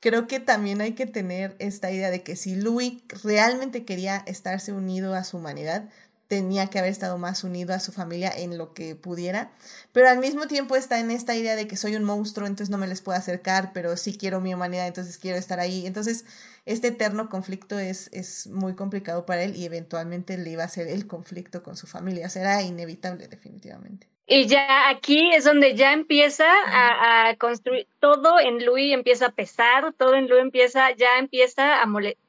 creo 0.00 0.26
que 0.26 0.38
también 0.38 0.82
hay 0.82 0.92
que 0.92 1.06
tener 1.06 1.56
esta 1.58 1.90
idea 1.90 2.10
de 2.10 2.22
que 2.22 2.36
si 2.36 2.56
Louis 2.56 3.02
realmente 3.24 3.86
quería 3.86 4.22
estarse 4.26 4.74
unido 4.74 5.14
a 5.14 5.24
su 5.24 5.38
humanidad, 5.38 5.88
tenía 6.28 6.66
que 6.68 6.78
haber 6.78 6.90
estado 6.90 7.18
más 7.18 7.44
unido 7.44 7.74
a 7.74 7.80
su 7.80 7.92
familia 7.92 8.30
en 8.36 8.58
lo 8.58 8.74
que 8.74 8.94
pudiera, 8.94 9.52
pero 9.92 10.08
al 10.08 10.18
mismo 10.18 10.46
tiempo 10.46 10.76
está 10.76 10.98
en 10.98 11.10
esta 11.10 11.36
idea 11.36 11.56
de 11.56 11.66
que 11.66 11.76
soy 11.76 11.96
un 11.96 12.04
monstruo, 12.04 12.46
entonces 12.46 12.70
no 12.70 12.78
me 12.78 12.86
les 12.86 13.00
puedo 13.00 13.18
acercar, 13.18 13.70
pero 13.72 13.96
sí 13.96 14.16
quiero 14.16 14.40
mi 14.40 14.52
humanidad, 14.52 14.86
entonces 14.86 15.18
quiero 15.18 15.38
estar 15.38 15.60
ahí. 15.60 15.86
Entonces, 15.86 16.24
este 16.64 16.88
eterno 16.88 17.28
conflicto 17.28 17.78
es, 17.78 18.10
es 18.12 18.46
muy 18.48 18.74
complicado 18.74 19.24
para 19.26 19.42
él 19.42 19.56
y 19.56 19.64
eventualmente 19.64 20.36
le 20.36 20.50
iba 20.50 20.64
a 20.64 20.68
ser 20.68 20.88
el 20.88 21.06
conflicto 21.06 21.62
con 21.62 21.76
su 21.76 21.86
familia, 21.86 22.28
será 22.28 22.62
inevitable 22.62 23.28
definitivamente. 23.28 24.08
Y 24.28 24.48
ya 24.48 24.88
aquí 24.88 25.30
es 25.32 25.44
donde 25.44 25.76
ya 25.76 25.92
empieza 25.92 26.46
a, 26.66 27.36
construir, 27.36 27.86
todo 28.00 28.40
en 28.40 28.64
Louis 28.64 28.92
empieza 28.92 29.26
a 29.26 29.32
pesar, 29.32 29.92
todo 29.92 30.14
en 30.14 30.28
Louis 30.28 30.42
empieza, 30.42 30.90
ya 30.96 31.18
empieza 31.18 31.80
a 31.80 31.86
molestar. 31.86 32.20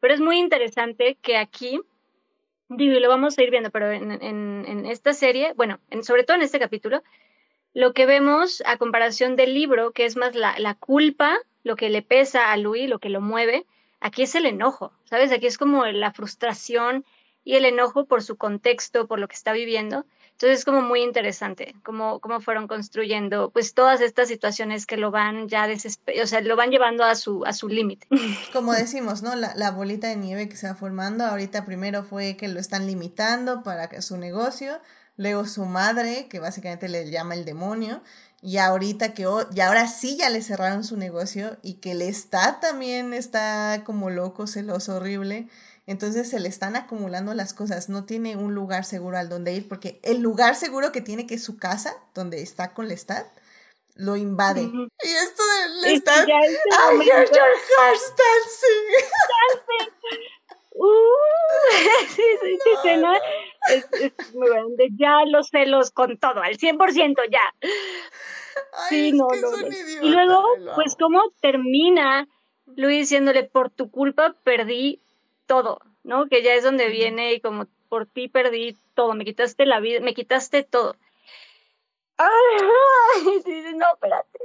Pero 0.00 0.12
es 0.12 0.20
muy 0.20 0.38
interesante 0.38 1.16
que 1.22 1.38
aquí 1.38 1.80
digo, 2.68 2.94
y 2.94 3.00
lo 3.00 3.08
vamos 3.08 3.38
a 3.38 3.42
ir 3.42 3.50
viendo, 3.50 3.70
pero 3.70 3.90
en, 3.90 4.10
en, 4.10 4.86
esta 4.86 5.12
serie, 5.12 5.52
bueno, 5.56 5.80
en, 5.90 6.04
sobre 6.04 6.24
todo 6.24 6.36
en 6.36 6.42
este 6.42 6.58
capítulo, 6.58 7.02
lo 7.74 7.92
que 7.92 8.06
vemos 8.06 8.62
a 8.66 8.78
comparación 8.78 9.36
del 9.36 9.54
libro, 9.54 9.92
que 9.92 10.04
es 10.04 10.16
más 10.16 10.34
la, 10.34 10.58
la 10.58 10.74
culpa, 10.74 11.38
lo 11.62 11.76
que 11.76 11.90
le 11.90 12.02
pesa 12.02 12.52
a 12.52 12.56
Louis, 12.56 12.88
lo 12.88 12.98
que 12.98 13.10
lo 13.10 13.20
mueve, 13.20 13.66
aquí 14.00 14.22
es 14.22 14.34
el 14.34 14.46
enojo, 14.46 14.92
¿sabes? 15.04 15.32
Aquí 15.32 15.46
es 15.46 15.58
como 15.58 15.84
la 15.86 16.12
frustración 16.12 17.04
y 17.44 17.54
el 17.54 17.64
enojo 17.64 18.06
por 18.06 18.22
su 18.22 18.36
contexto, 18.36 19.06
por 19.06 19.18
lo 19.18 19.28
que 19.28 19.34
está 19.34 19.52
viviendo. 19.52 20.04
Entonces 20.36 20.58
es 20.58 20.64
como 20.66 20.82
muy 20.82 21.00
interesante 21.00 21.74
cómo, 21.82 22.20
cómo 22.20 22.42
fueron 22.42 22.68
construyendo 22.68 23.48
pues 23.50 23.72
todas 23.72 24.02
estas 24.02 24.28
situaciones 24.28 24.84
que 24.84 24.98
lo 24.98 25.10
van 25.10 25.48
ya 25.48 25.66
o 25.66 26.26
sea, 26.26 26.42
lo 26.42 26.56
van 26.56 26.70
llevando 26.70 27.04
a 27.04 27.14
su, 27.14 27.46
a 27.46 27.54
su 27.54 27.68
límite. 27.68 28.06
Como 28.52 28.74
decimos, 28.74 29.22
¿no? 29.22 29.34
La, 29.34 29.54
la, 29.56 29.70
bolita 29.70 30.08
de 30.08 30.16
nieve 30.16 30.50
que 30.50 30.56
se 30.56 30.68
va 30.68 30.74
formando, 30.74 31.24
ahorita 31.24 31.64
primero 31.64 32.04
fue 32.04 32.36
que 32.36 32.48
lo 32.48 32.60
están 32.60 32.86
limitando 32.86 33.62
para 33.62 34.02
su 34.02 34.18
negocio, 34.18 34.78
luego 35.16 35.46
su 35.46 35.64
madre, 35.64 36.26
que 36.28 36.38
básicamente 36.38 36.90
le 36.90 37.10
llama 37.10 37.34
el 37.34 37.46
demonio, 37.46 38.02
y 38.42 38.58
ahorita 38.58 39.14
que, 39.14 39.26
y 39.54 39.60
ahora 39.60 39.88
sí 39.88 40.18
ya 40.18 40.28
le 40.28 40.42
cerraron 40.42 40.84
su 40.84 40.98
negocio 40.98 41.56
y 41.62 41.74
que 41.74 41.94
le 41.94 42.08
está 42.08 42.60
también, 42.60 43.14
está 43.14 43.82
como 43.84 44.10
loco, 44.10 44.46
celoso, 44.46 44.96
horrible. 44.96 45.48
Entonces 45.86 46.28
se 46.28 46.40
le 46.40 46.48
están 46.48 46.74
acumulando 46.74 47.32
las 47.34 47.54
cosas, 47.54 47.88
no 47.88 48.04
tiene 48.04 48.36
un 48.36 48.54
lugar 48.54 48.84
seguro 48.84 49.18
al 49.18 49.28
donde 49.28 49.54
ir, 49.54 49.68
porque 49.68 50.00
el 50.02 50.20
lugar 50.20 50.56
seguro 50.56 50.90
que 50.90 51.00
tiene, 51.00 51.26
que 51.26 51.34
es 51.34 51.44
su 51.44 51.58
casa, 51.58 51.94
donde 52.12 52.42
está 52.42 52.74
con 52.74 52.88
Lestat, 52.88 53.26
lo 53.94 54.16
invade. 54.16 54.62
Y 54.62 55.08
esto 55.08 55.42
de 55.44 55.90
Lestat, 55.90 56.28
I 56.28 57.02
hear 57.02 57.24
your 57.24 57.52
heart 57.78 58.00
dancing. 58.18 58.86
Uh, 60.78 60.84
sí, 62.14 62.22
sí, 62.42 62.58
sí, 62.62 62.88
es, 63.70 64.34
muy 64.34 64.48
bueno. 64.50 64.68
Ya 64.98 65.24
los 65.26 65.48
celos 65.48 65.90
con 65.90 66.18
todo, 66.18 66.42
al 66.42 66.58
100% 66.58 67.16
ya. 67.30 67.54
sí, 68.90 69.12
no, 69.12 69.26
no, 69.28 69.68
Y 70.02 70.10
luego, 70.10 70.44
pues, 70.74 70.94
¿cómo 70.98 71.22
termina 71.40 72.28
Luis 72.66 73.08
diciéndole, 73.08 73.44
por 73.44 73.70
tu 73.70 73.90
culpa 73.90 74.36
perdí 74.44 75.00
todo, 75.46 75.80
¿no? 76.04 76.28
Que 76.28 76.42
ya 76.42 76.54
es 76.54 76.64
donde 76.64 76.88
viene 76.88 77.34
y 77.34 77.40
como 77.40 77.66
por 77.88 78.06
ti 78.06 78.28
perdí 78.28 78.76
todo, 78.94 79.14
me 79.14 79.24
quitaste 79.24 79.66
la 79.66 79.80
vida, 79.80 80.00
me 80.00 80.14
quitaste 80.14 80.62
todo. 80.64 80.96
Ay, 82.18 82.28
no, 83.76 83.86
espérate. 83.94 84.38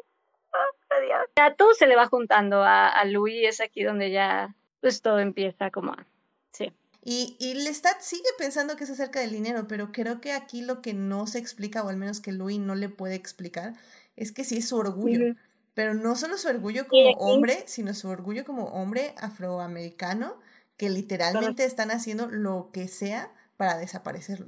Ya 1.37 1.55
todo 1.55 1.73
se 1.73 1.87
le 1.87 1.95
va 1.95 2.07
juntando 2.07 2.61
a, 2.63 2.87
a 2.87 3.05
Luis, 3.05 3.47
es 3.47 3.61
aquí 3.61 3.83
donde 3.83 4.11
ya 4.11 4.55
pues 4.81 5.01
todo 5.01 5.19
empieza 5.19 5.71
como 5.71 5.93
a, 5.93 6.05
sí. 6.51 6.73
Y, 7.03 7.35
y 7.39 7.53
Lestat 7.53 8.01
sigue 8.01 8.29
pensando 8.37 8.75
que 8.75 8.83
es 8.83 8.89
acerca 8.89 9.21
del 9.21 9.31
dinero, 9.31 9.67
pero 9.67 9.91
creo 9.91 10.21
que 10.21 10.33
aquí 10.33 10.61
lo 10.61 10.81
que 10.81 10.93
no 10.93 11.27
se 11.27 11.39
explica, 11.39 11.83
o 11.83 11.89
al 11.89 11.97
menos 11.97 12.19
que 12.19 12.31
Louis 12.31 12.59
no 12.59 12.75
le 12.75 12.89
puede 12.89 13.15
explicar, 13.15 13.73
es 14.15 14.31
que 14.31 14.43
sí 14.43 14.57
es 14.57 14.69
su 14.69 14.77
orgullo. 14.77 15.35
Pero 15.73 15.93
no 15.93 16.15
solo 16.15 16.37
su 16.37 16.49
orgullo 16.49 16.87
como 16.87 17.11
hombre, 17.11 17.63
sino 17.65 17.93
su 17.93 18.09
orgullo 18.09 18.43
como 18.43 18.65
hombre 18.65 19.15
afroamericano, 19.17 20.37
que 20.81 20.89
literalmente 20.89 21.63
están 21.63 21.91
haciendo 21.91 22.25
lo 22.25 22.71
que 22.73 22.87
sea 22.87 23.31
para 23.55 23.77
desaparecerlo. 23.77 24.47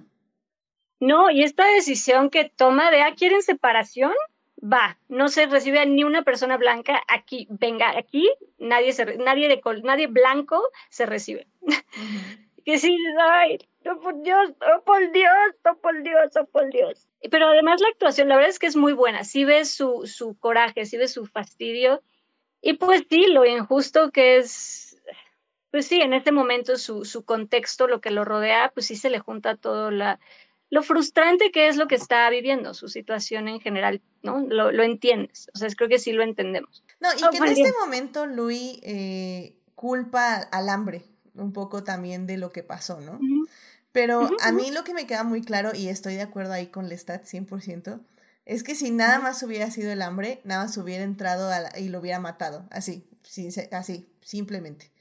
No, 0.99 1.29
y 1.29 1.43
esta 1.43 1.63
decisión 1.67 2.31
que 2.31 2.49
toma 2.49 2.89
de, 2.89 3.03
ah, 3.03 3.13
¿quieren 3.15 3.43
separación? 3.43 4.13
Va, 4.57 4.97
no 5.09 5.27
se 5.27 5.45
recibe 5.45 5.77
a 5.77 5.85
ni 5.85 6.03
una 6.03 6.23
persona 6.23 6.57
blanca 6.57 7.03
aquí, 7.07 7.45
venga, 7.51 7.95
aquí 7.95 8.27
nadie, 8.57 8.93
se, 8.93 9.15
nadie, 9.17 9.47
de, 9.47 9.61
nadie 9.83 10.07
blanco 10.07 10.59
se 10.89 11.05
recibe. 11.05 11.45
que 12.65 12.79
sí, 12.79 12.97
ay, 13.21 13.59
oh 13.85 13.99
por 13.99 14.19
Dios, 14.23 14.53
oh 14.59 14.81
por 14.83 15.11
Dios, 15.11 15.55
oh 15.69 15.75
por 15.75 16.01
Dios, 16.01 16.35
oh 16.35 16.45
por 16.47 16.71
Dios. 16.71 17.07
Pero 17.29 17.45
además 17.45 17.79
la 17.79 17.89
actuación, 17.89 18.27
la 18.27 18.37
verdad 18.37 18.49
es 18.49 18.57
que 18.57 18.65
es 18.65 18.75
muy 18.75 18.93
buena. 18.93 19.23
Sí 19.23 19.45
ves 19.45 19.69
su, 19.69 20.07
su 20.07 20.35
coraje, 20.39 20.87
sí 20.87 20.97
ves 20.97 21.13
su 21.13 21.27
fastidio. 21.27 22.01
Y 22.59 22.73
pues 22.73 23.03
sí, 23.07 23.27
lo 23.27 23.45
injusto 23.45 24.09
que 24.09 24.37
es, 24.37 24.92
pues 25.73 25.87
sí, 25.87 26.01
en 26.01 26.13
este 26.13 26.31
momento 26.31 26.77
su, 26.77 27.03
su 27.03 27.25
contexto, 27.25 27.87
lo 27.87 27.99
que 27.99 28.11
lo 28.11 28.23
rodea, 28.23 28.69
pues 28.75 28.85
sí 28.85 28.95
se 28.95 29.09
le 29.09 29.17
junta 29.17 29.57
todo 29.57 29.89
la, 29.89 30.19
lo 30.69 30.83
frustrante 30.83 31.51
que 31.51 31.67
es 31.67 31.77
lo 31.77 31.87
que 31.87 31.95
está 31.95 32.29
viviendo, 32.29 32.75
su 32.75 32.89
situación 32.89 33.47
en 33.47 33.59
general, 33.59 33.99
¿no? 34.21 34.45
Lo, 34.47 34.71
lo 34.71 34.83
entiendes. 34.83 35.49
O 35.55 35.57
sea, 35.57 35.67
creo 35.75 35.89
que 35.89 35.97
sí 35.97 36.11
lo 36.11 36.21
entendemos. 36.21 36.83
No, 36.99 37.09
y 37.11 37.27
que 37.27 37.37
en 37.37 37.45
este 37.45 37.73
momento 37.81 38.27
Luis 38.27 38.77
eh, 38.83 39.55
culpa 39.73 40.35
al 40.35 40.69
hambre 40.69 41.05
un 41.33 41.53
poco 41.53 41.83
también 41.83 42.27
de 42.27 42.37
lo 42.37 42.51
que 42.51 42.61
pasó, 42.61 43.01
¿no? 43.01 43.19
Pero 43.91 44.29
a 44.43 44.51
mí 44.51 44.69
lo 44.69 44.83
que 44.83 44.93
me 44.93 45.07
queda 45.07 45.23
muy 45.23 45.41
claro, 45.41 45.71
y 45.73 45.87
estoy 45.87 46.13
de 46.13 46.21
acuerdo 46.21 46.53
ahí 46.53 46.67
con 46.67 46.87
Lestat 46.87 47.25
100%, 47.25 47.99
es 48.45 48.61
que 48.61 48.75
si 48.75 48.91
nada 48.91 49.17
más 49.17 49.41
hubiera 49.41 49.71
sido 49.71 49.91
el 49.91 50.03
hambre, 50.03 50.39
nada 50.43 50.65
más 50.65 50.77
hubiera 50.77 51.03
entrado 51.03 51.49
y 51.79 51.89
lo 51.89 51.99
hubiera 51.99 52.19
matado, 52.19 52.67
así, 52.69 53.07
así, 53.71 54.07
simplemente. 54.21 54.92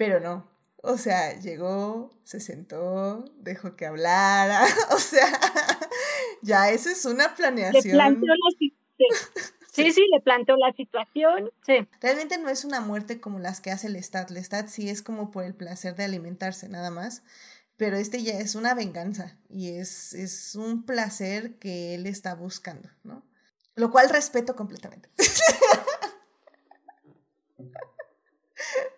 Pero 0.00 0.18
no, 0.18 0.46
o 0.78 0.96
sea, 0.96 1.38
llegó, 1.40 2.10
se 2.24 2.40
sentó, 2.40 3.22
dejó 3.36 3.76
que 3.76 3.84
hablara, 3.84 4.64
o 4.92 4.98
sea, 4.98 5.28
ya 6.40 6.70
eso 6.70 6.88
es 6.88 7.04
una 7.04 7.34
planeación. 7.34 7.84
Le 7.84 7.92
planteó 7.92 8.28
la 8.28 8.70
Sí, 9.70 9.92
sí, 9.92 10.06
le 10.10 10.22
planteó 10.22 10.56
la 10.56 10.72
situación, 10.72 11.50
sí. 11.66 11.86
Realmente 12.00 12.38
no 12.38 12.48
es 12.48 12.64
una 12.64 12.80
muerte 12.80 13.20
como 13.20 13.40
las 13.40 13.60
que 13.60 13.72
hace 13.72 13.88
el 13.88 13.92
Lestat. 13.92 14.30
Lestat 14.30 14.68
sí 14.68 14.88
es 14.88 15.02
como 15.02 15.30
por 15.30 15.44
el 15.44 15.54
placer 15.54 15.94
de 15.96 16.04
alimentarse, 16.04 16.70
nada 16.70 16.90
más 16.90 17.22
pero 17.76 17.98
este 17.98 18.22
ya 18.22 18.38
es 18.38 18.54
una 18.54 18.74
venganza 18.74 19.36
y 19.50 19.70
es, 19.70 20.14
es 20.14 20.54
un 20.54 20.84
placer 20.84 21.58
que 21.58 21.94
él 21.94 22.06
está 22.06 22.34
buscando, 22.34 22.88
¿no? 23.04 23.22
Lo 23.74 23.90
cual 23.90 24.08
respeto 24.08 24.56
completamente. 24.56 25.10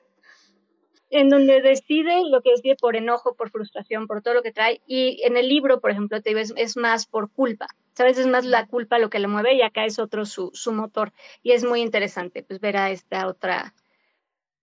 en 1.12 1.28
donde 1.28 1.60
decide 1.60 2.22
lo 2.28 2.40
que 2.40 2.50
decide 2.50 2.74
por 2.80 2.96
enojo, 2.96 3.34
por 3.36 3.50
frustración, 3.50 4.06
por 4.06 4.22
todo 4.22 4.32
lo 4.32 4.42
que 4.42 4.50
trae. 4.50 4.80
Y 4.86 5.20
en 5.24 5.36
el 5.36 5.46
libro, 5.46 5.78
por 5.78 5.90
ejemplo, 5.90 6.22
te 6.22 6.34
ves, 6.34 6.54
es 6.56 6.76
más 6.76 7.06
por 7.06 7.30
culpa. 7.30 7.68
¿Sabes? 7.92 8.16
Es 8.16 8.26
más 8.26 8.46
la 8.46 8.66
culpa 8.66 8.98
lo 8.98 9.10
que 9.10 9.18
le 9.18 9.28
mueve 9.28 9.54
y 9.54 9.60
acá 9.60 9.84
es 9.84 9.98
otro 9.98 10.24
su, 10.24 10.50
su 10.54 10.72
motor. 10.72 11.12
Y 11.42 11.52
es 11.52 11.64
muy 11.64 11.82
interesante, 11.82 12.42
pues, 12.42 12.58
ver 12.60 12.78
a 12.78 12.90
esta 12.90 13.26
otra, 13.26 13.74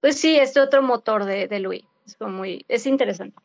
pues 0.01 0.19
sí, 0.19 0.35
este 0.37 0.59
otro 0.59 0.81
motor 0.81 1.25
de, 1.25 1.47
de 1.47 1.59
Louis. 1.59 1.83
Es 2.07 2.19
muy, 2.19 2.65
es 2.67 2.87
interesante. 2.87 3.37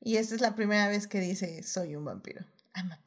Y 0.00 0.16
esta 0.16 0.34
es 0.34 0.40
la 0.40 0.54
primera 0.54 0.88
vez 0.88 1.06
que 1.06 1.20
dice, 1.20 1.62
soy 1.62 1.94
un 1.94 2.06
vampiro. 2.06 2.40
I'm 2.74 2.90
a 2.90 2.98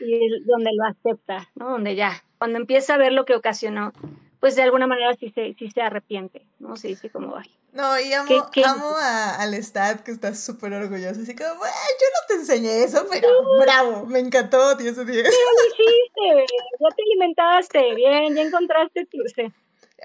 Y 0.00 0.14
es 0.14 0.46
donde 0.46 0.70
lo 0.74 0.84
acepta, 0.86 1.50
¿no? 1.54 1.72
Donde 1.72 1.94
ya, 1.94 2.24
cuando 2.38 2.58
empieza 2.58 2.94
a 2.94 2.98
ver 2.98 3.12
lo 3.12 3.26
que 3.26 3.34
ocasionó, 3.34 3.92
pues 4.40 4.56
de 4.56 4.62
alguna 4.62 4.86
manera 4.86 5.14
sí 5.14 5.30
se, 5.34 5.52
sí 5.58 5.70
se 5.70 5.82
arrepiente, 5.82 6.46
¿no? 6.58 6.76
Sí, 6.76 6.94
sí, 6.94 7.10
como, 7.10 7.36
ay. 7.36 7.50
No, 7.72 7.98
y 7.98 8.12
amo, 8.12 8.50
amo 8.66 8.90
a, 8.98 9.36
al 9.36 9.54
Stat, 9.54 10.02
que 10.02 10.10
está 10.10 10.34
súper 10.34 10.74
orgulloso, 10.74 11.22
así 11.22 11.34
como, 11.34 11.48
yo 11.48 11.56
no 11.64 12.26
te 12.28 12.34
enseñé 12.34 12.84
eso, 12.84 13.06
pero 13.10 13.28
bravo, 13.58 14.04
me 14.04 14.18
encantó, 14.18 14.76
tío, 14.76 14.90
ese 14.90 15.06
día. 15.06 15.24
Sí, 15.24 15.36
lo 15.56 15.66
hiciste, 15.68 16.54
ya 16.78 16.88
te 16.94 17.02
alimentaste, 17.02 17.94
bien, 17.94 18.34
ya 18.34 18.42
encontraste 18.42 19.06
tu... 19.06 19.18
Sí. 19.34 19.50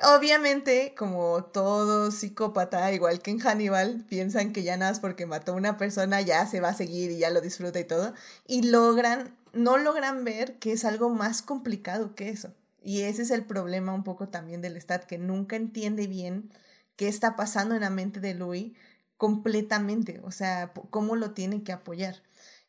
Obviamente, 0.03 0.93
como 0.97 1.43
todo 1.45 2.11
psicópata, 2.11 2.93
igual 2.93 3.21
que 3.21 3.31
en 3.31 3.39
Hannibal, 3.39 4.05
piensan 4.07 4.53
que 4.53 4.63
ya 4.63 4.77
nada 4.77 4.91
más 4.91 4.99
porque 5.01 5.25
mató 5.25 5.51
a 5.51 5.55
una 5.55 5.77
persona 5.77 6.21
ya 6.21 6.45
se 6.45 6.61
va 6.61 6.69
a 6.69 6.73
seguir 6.73 7.11
y 7.11 7.17
ya 7.17 7.31
lo 7.31 7.41
disfruta 7.41 7.79
y 7.79 7.83
todo. 7.83 8.13
Y 8.45 8.69
logran, 8.69 9.35
no 9.53 9.77
logran 9.77 10.23
ver 10.23 10.53
que 10.59 10.71
es 10.71 10.85
algo 10.85 11.09
más 11.09 11.41
complicado 11.41 12.13
que 12.15 12.29
eso. 12.29 12.53
Y 12.81 13.01
ese 13.01 13.23
es 13.23 13.31
el 13.31 13.43
problema 13.43 13.93
un 13.93 14.03
poco 14.03 14.29
también 14.29 14.61
del 14.61 14.79
Stat, 14.79 15.03
que 15.03 15.17
nunca 15.17 15.55
entiende 15.55 16.05
bien 16.05 16.51
qué 16.97 17.07
está 17.07 17.37
pasando 17.37 17.75
en 17.75 17.81
la 17.81 17.89
mente 17.89 18.19
de 18.19 18.33
Louis 18.33 18.73
completamente, 19.15 20.19
o 20.23 20.31
sea, 20.31 20.73
cómo 20.89 21.15
lo 21.15 21.31
tiene 21.31 21.63
que 21.63 21.71
apoyar. 21.71 22.21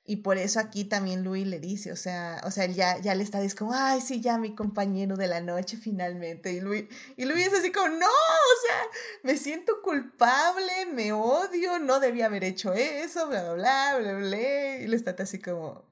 Y 0.04 0.16
por 0.16 0.38
eso 0.38 0.58
aquí 0.58 0.84
también 0.84 1.22
Luis 1.22 1.46
le 1.46 1.60
dice, 1.60 1.92
o 1.92 1.96
sea, 1.96 2.40
o 2.44 2.50
sea, 2.50 2.64
ya, 2.64 2.96
ya 2.96 3.14
le 3.14 3.22
está 3.22 3.40
diciendo, 3.40 3.74
ay, 3.76 4.00
sí, 4.00 4.22
ya 4.22 4.38
mi 4.38 4.54
compañero 4.54 5.16
de 5.18 5.26
la 5.26 5.42
noche 5.42 5.76
finalmente. 5.76 6.50
Y 6.50 6.60
Luis, 6.60 6.84
y 7.18 7.26
Luis 7.26 7.48
es 7.48 7.52
así 7.52 7.70
como, 7.70 7.88
no, 7.90 8.06
o 8.06 8.56
sea, 8.66 8.80
me 9.22 9.36
siento 9.36 9.82
culpable, 9.82 10.86
me 10.94 11.12
odio, 11.12 11.78
no 11.78 12.00
debía 12.00 12.24
haber 12.24 12.44
hecho 12.44 12.72
eso, 12.72 13.28
bla, 13.28 13.52
bla, 13.52 13.98
bla, 13.98 14.12
bla, 14.12 14.14
bla. 14.14 14.76
Y 14.78 14.86
le 14.86 14.96
está 14.96 15.14
así 15.18 15.38
como, 15.40 15.84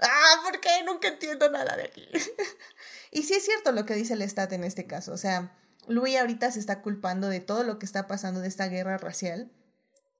ah, 0.00 0.40
¿por 0.42 0.60
qué? 0.60 0.82
Nunca 0.84 1.06
entiendo 1.06 1.48
nada 1.48 1.76
de 1.76 1.84
aquí. 1.84 2.08
y 3.12 3.22
sí 3.22 3.34
es 3.34 3.44
cierto 3.44 3.70
lo 3.70 3.86
que 3.86 3.94
dice 3.94 4.14
el 4.14 4.22
Stat 4.22 4.52
en 4.54 4.64
este 4.64 4.88
caso, 4.88 5.12
o 5.12 5.16
sea, 5.16 5.52
Luis 5.88 6.16
ahorita 6.16 6.50
se 6.50 6.60
está 6.60 6.82
culpando 6.82 7.28
de 7.28 7.40
todo 7.40 7.64
lo 7.64 7.78
que 7.78 7.86
está 7.86 8.06
pasando 8.06 8.40
de 8.40 8.48
esta 8.48 8.68
guerra 8.68 8.98
racial. 8.98 9.50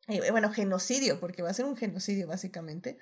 Y 0.08 0.18
bueno, 0.30 0.52
genocidio, 0.52 1.20
porque 1.20 1.42
va 1.42 1.50
a 1.50 1.54
ser 1.54 1.64
un 1.64 1.76
genocidio 1.76 2.26
básicamente. 2.26 2.98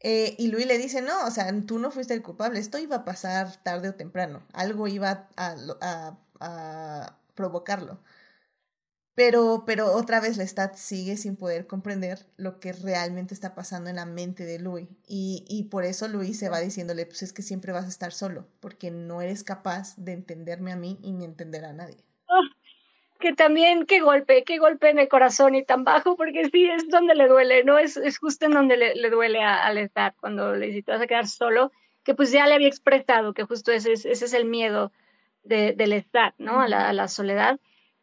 Eh, 0.00 0.36
y 0.38 0.48
Luis 0.48 0.66
le 0.66 0.78
dice, 0.78 1.02
no, 1.02 1.26
o 1.26 1.30
sea, 1.30 1.52
tú 1.66 1.78
no 1.78 1.90
fuiste 1.90 2.14
el 2.14 2.22
culpable, 2.22 2.60
esto 2.60 2.78
iba 2.78 2.96
a 2.96 3.04
pasar 3.04 3.62
tarde 3.64 3.88
o 3.88 3.94
temprano, 3.94 4.46
algo 4.52 4.86
iba 4.86 5.28
a, 5.36 5.56
a, 5.80 6.18
a 6.40 7.18
provocarlo. 7.34 8.00
Pero, 9.18 9.64
pero 9.66 9.94
otra 9.94 10.20
vez 10.20 10.36
Lestat 10.36 10.76
sigue 10.76 11.16
sin 11.16 11.34
poder 11.34 11.66
comprender 11.66 12.20
lo 12.36 12.60
que 12.60 12.72
realmente 12.72 13.34
está 13.34 13.52
pasando 13.56 13.90
en 13.90 13.96
la 13.96 14.06
mente 14.06 14.44
de 14.44 14.60
Louis. 14.60 14.86
Y, 15.08 15.44
y 15.48 15.64
por 15.64 15.84
eso 15.84 16.06
Louis 16.06 16.38
se 16.38 16.48
va 16.48 16.60
diciéndole, 16.60 17.04
pues 17.04 17.24
es 17.24 17.32
que 17.32 17.42
siempre 17.42 17.72
vas 17.72 17.86
a 17.86 17.88
estar 17.88 18.12
solo, 18.12 18.46
porque 18.60 18.92
no 18.92 19.20
eres 19.20 19.42
capaz 19.42 19.96
de 19.96 20.12
entenderme 20.12 20.70
a 20.70 20.76
mí 20.76 21.00
y 21.02 21.10
ni 21.10 21.24
entender 21.24 21.64
a 21.64 21.72
nadie. 21.72 21.96
Ah, 22.28 22.42
que 23.18 23.32
también, 23.32 23.86
qué 23.86 23.98
golpe, 23.98 24.44
qué 24.44 24.58
golpe 24.58 24.88
en 24.88 25.00
el 25.00 25.08
corazón 25.08 25.56
y 25.56 25.64
tan 25.64 25.82
bajo, 25.82 26.14
porque 26.14 26.48
sí, 26.52 26.70
es 26.70 26.88
donde 26.88 27.16
le 27.16 27.26
duele, 27.26 27.64
¿no? 27.64 27.76
Es, 27.76 27.96
es 27.96 28.18
justo 28.18 28.46
en 28.46 28.52
donde 28.52 28.76
le, 28.76 28.94
le 28.94 29.10
duele 29.10 29.42
al 29.42 29.78
estar, 29.78 30.14
cuando 30.20 30.54
le 30.54 30.66
dice, 30.66 30.82
te 30.84 30.92
vas 30.92 31.00
a 31.00 31.08
quedar 31.08 31.26
solo, 31.26 31.72
que 32.04 32.14
pues 32.14 32.30
ya 32.30 32.46
le 32.46 32.54
había 32.54 32.68
expresado 32.68 33.34
que 33.34 33.42
justo 33.42 33.72
ese, 33.72 33.94
ese 33.94 34.12
es 34.12 34.32
el 34.32 34.44
miedo 34.44 34.92
de, 35.42 35.72
del 35.72 35.92
estar, 35.92 36.34
¿no? 36.38 36.60
A 36.60 36.68
la, 36.68 36.88
a 36.88 36.92
la, 36.92 37.08
soledad. 37.08 37.58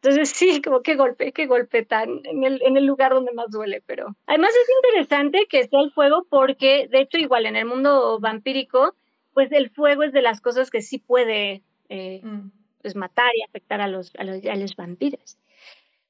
Entonces 0.06 0.30
sí, 0.36 0.62
como 0.62 0.82
qué 0.82 0.94
golpe, 0.94 1.32
qué 1.32 1.46
golpe 1.46 1.84
tan 1.84 2.20
en 2.24 2.44
el, 2.44 2.62
en 2.62 2.76
el 2.76 2.86
lugar 2.86 3.12
donde 3.12 3.32
más 3.32 3.50
duele, 3.50 3.82
pero 3.86 4.14
además 4.26 4.50
es 4.50 4.68
interesante 4.82 5.46
que 5.48 5.66
sea 5.66 5.80
el 5.80 5.92
fuego 5.92 6.26
porque, 6.28 6.88
de 6.88 7.00
hecho, 7.00 7.18
igual 7.18 7.46
en 7.46 7.56
el 7.56 7.64
mundo 7.64 8.18
vampírico, 8.20 8.94
pues 9.34 9.50
el 9.52 9.70
fuego 9.70 10.02
es 10.02 10.12
de 10.12 10.22
las 10.22 10.40
cosas 10.40 10.70
que 10.70 10.82
sí 10.82 10.98
puede... 10.98 11.62
Eh, 11.88 12.20
mm 12.22 12.50
pues, 12.86 12.94
matar 12.94 13.32
y 13.34 13.42
afectar 13.42 13.80
a 13.80 13.88
los, 13.88 14.12
a 14.16 14.22
los, 14.22 14.46
a 14.46 14.54
los 14.54 14.76
vampiros. 14.76 15.38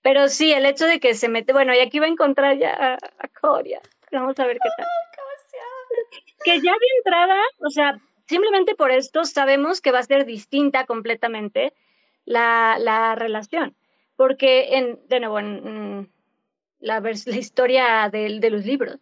Pero 0.03 0.29
sí, 0.29 0.53
el 0.53 0.67
hecho 0.67 0.85
de 0.85 1.01
que 1.01 1.15
se 1.15 1.31
mete, 1.31 1.55
bueno, 1.55 1.75
y 1.75 1.79
aquí 1.79 1.99
va 2.01 2.05
a 2.05 2.11
encontrar 2.11 2.59
ya 2.59 2.71
a, 2.75 2.95
a 2.97 3.29
Coria. 3.29 3.81
Vamos 4.13 4.39
a 4.39 4.45
ver 4.45 4.59
qué 4.63 4.69
tal. 4.77 4.87
que 6.45 6.61
ya 6.61 6.73
de 6.73 6.87
entrada, 6.99 7.41
o 7.61 7.71
sea, 7.71 7.97
simplemente 8.27 8.75
por 8.75 8.91
esto 8.91 9.25
sabemos 9.25 9.81
que 9.81 9.91
va 9.91 10.01
a 10.01 10.03
ser 10.03 10.27
distinta 10.27 10.85
completamente 10.85 11.73
la, 12.27 12.77
la 12.79 13.15
relación. 13.15 13.75
Porque, 14.17 14.77
en, 14.77 14.99
de 15.09 15.21
nuevo, 15.21 15.39
en, 15.39 16.11
la, 16.81 17.01
la 17.01 17.11
historia 17.11 18.09
de, 18.11 18.39
de 18.41 18.51
los 18.51 18.65
libros, 18.65 18.99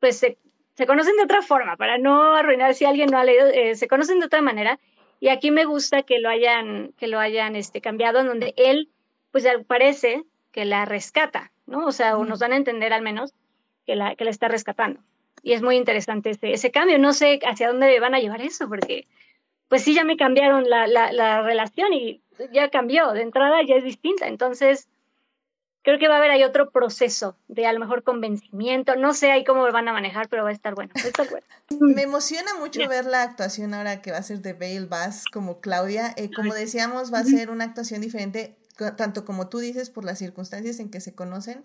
pues 0.00 0.18
se, 0.18 0.86
conocen 0.86 1.16
de 1.16 1.24
otra 1.24 1.42
forma, 1.42 1.76
para 1.76 1.98
no 1.98 2.34
arruinar 2.34 2.74
si 2.74 2.84
alguien 2.84 3.10
no 3.10 3.18
ha 3.18 3.24
leído, 3.24 3.46
eh, 3.46 3.74
se 3.74 3.88
conocen 3.88 4.20
de 4.20 4.26
otra 4.26 4.42
manera. 4.42 4.78
Y 5.20 5.28
aquí 5.28 5.50
me 5.50 5.64
gusta 5.64 6.02
que 6.02 6.20
lo 6.20 6.28
hayan, 6.28 6.92
que 6.96 7.08
lo 7.08 7.18
hayan 7.18 7.56
este, 7.56 7.80
cambiado, 7.80 8.20
en 8.20 8.26
donde 8.26 8.54
él, 8.56 8.88
pues 9.32 9.44
parece 9.66 10.22
que 10.52 10.64
la 10.64 10.84
rescata, 10.84 11.50
¿no? 11.66 11.86
O 11.86 11.92
sea, 11.92 12.16
o 12.16 12.24
nos 12.24 12.38
dan 12.38 12.52
a 12.52 12.56
entender 12.56 12.92
al 12.92 13.02
menos 13.02 13.34
que 13.84 13.96
la, 13.96 14.14
que 14.14 14.24
la 14.24 14.30
está 14.30 14.46
rescatando. 14.48 15.00
Y 15.42 15.52
es 15.52 15.62
muy 15.62 15.76
interesante 15.76 16.30
ese, 16.30 16.52
ese 16.52 16.70
cambio. 16.70 16.98
No 16.98 17.12
sé 17.12 17.40
hacia 17.44 17.68
dónde 17.68 17.98
van 18.00 18.14
a 18.14 18.20
llevar 18.20 18.42
eso, 18.42 18.68
porque 18.68 19.06
pues 19.68 19.82
sí, 19.82 19.94
ya 19.94 20.04
me 20.04 20.16
cambiaron 20.16 20.68
la, 20.68 20.86
la, 20.86 21.12
la 21.12 21.42
relación 21.42 21.92
y 21.92 22.22
ya 22.52 22.70
cambió. 22.70 23.12
De 23.12 23.22
entrada 23.22 23.60
ya 23.66 23.76
es 23.76 23.84
distinta. 23.84 24.28
Entonces, 24.28 24.88
creo 25.82 25.98
que 25.98 26.08
va 26.08 26.14
a 26.14 26.18
haber 26.18 26.30
ahí 26.30 26.44
otro 26.44 26.70
proceso 26.70 27.36
de 27.48 27.66
a 27.66 27.72
lo 27.72 27.80
mejor 27.80 28.02
convencimiento. 28.02 28.96
No 28.96 29.14
sé 29.14 29.30
ahí 29.30 29.44
cómo 29.44 29.66
lo 29.66 29.72
van 29.72 29.88
a 29.88 29.92
manejar, 29.92 30.28
pero 30.28 30.44
va 30.44 30.50
a 30.50 30.52
estar 30.52 30.74
bueno. 30.74 30.92
Me 31.80 32.02
emociona 32.02 32.54
mucho 32.58 32.86
ver 32.88 33.06
la 33.06 33.22
actuación 33.22 33.74
ahora 33.74 34.02
que 34.02 34.10
va 34.10 34.18
a 34.18 34.22
ser 34.22 34.40
de 34.40 34.52
Bale 34.52 34.86
Bass 34.86 35.24
como 35.32 35.60
Claudia. 35.60 36.12
Eh, 36.16 36.30
como 36.34 36.54
decíamos, 36.54 37.12
va 37.12 37.20
a 37.20 37.24
ser 37.24 37.50
una 37.50 37.64
actuación 37.64 38.00
diferente, 38.00 38.56
tanto 38.96 39.24
como 39.24 39.48
tú 39.48 39.58
dices, 39.58 39.90
por 39.90 40.04
las 40.04 40.18
circunstancias 40.18 40.78
en 40.78 40.90
que 40.90 41.00
se 41.00 41.14
conocen, 41.14 41.64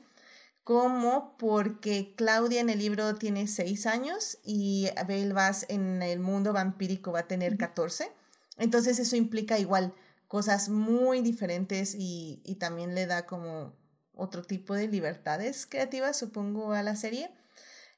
como 0.64 1.36
porque 1.38 2.14
Claudia 2.16 2.62
en 2.62 2.70
el 2.70 2.80
libro 2.80 3.16
tiene 3.16 3.48
seis 3.48 3.86
años 3.86 4.38
y 4.44 4.88
Bale 4.96 5.34
Bass 5.34 5.66
en 5.68 6.02
el 6.02 6.20
mundo 6.20 6.54
vampírico 6.54 7.12
va 7.12 7.20
a 7.20 7.28
tener 7.28 7.58
14. 7.58 8.10
Entonces 8.58 9.00
eso 9.00 9.16
implica 9.16 9.60
igual 9.60 9.94
cosas 10.34 10.68
muy 10.68 11.22
diferentes 11.22 11.94
y, 11.94 12.42
y 12.44 12.56
también 12.56 12.96
le 12.96 13.06
da 13.06 13.28
como 13.28 13.72
otro 14.16 14.42
tipo 14.42 14.74
de 14.74 14.88
libertades 14.88 15.68
creativas, 15.68 16.18
supongo, 16.18 16.74
a 16.74 16.82
la 16.82 16.96
serie. 16.96 17.30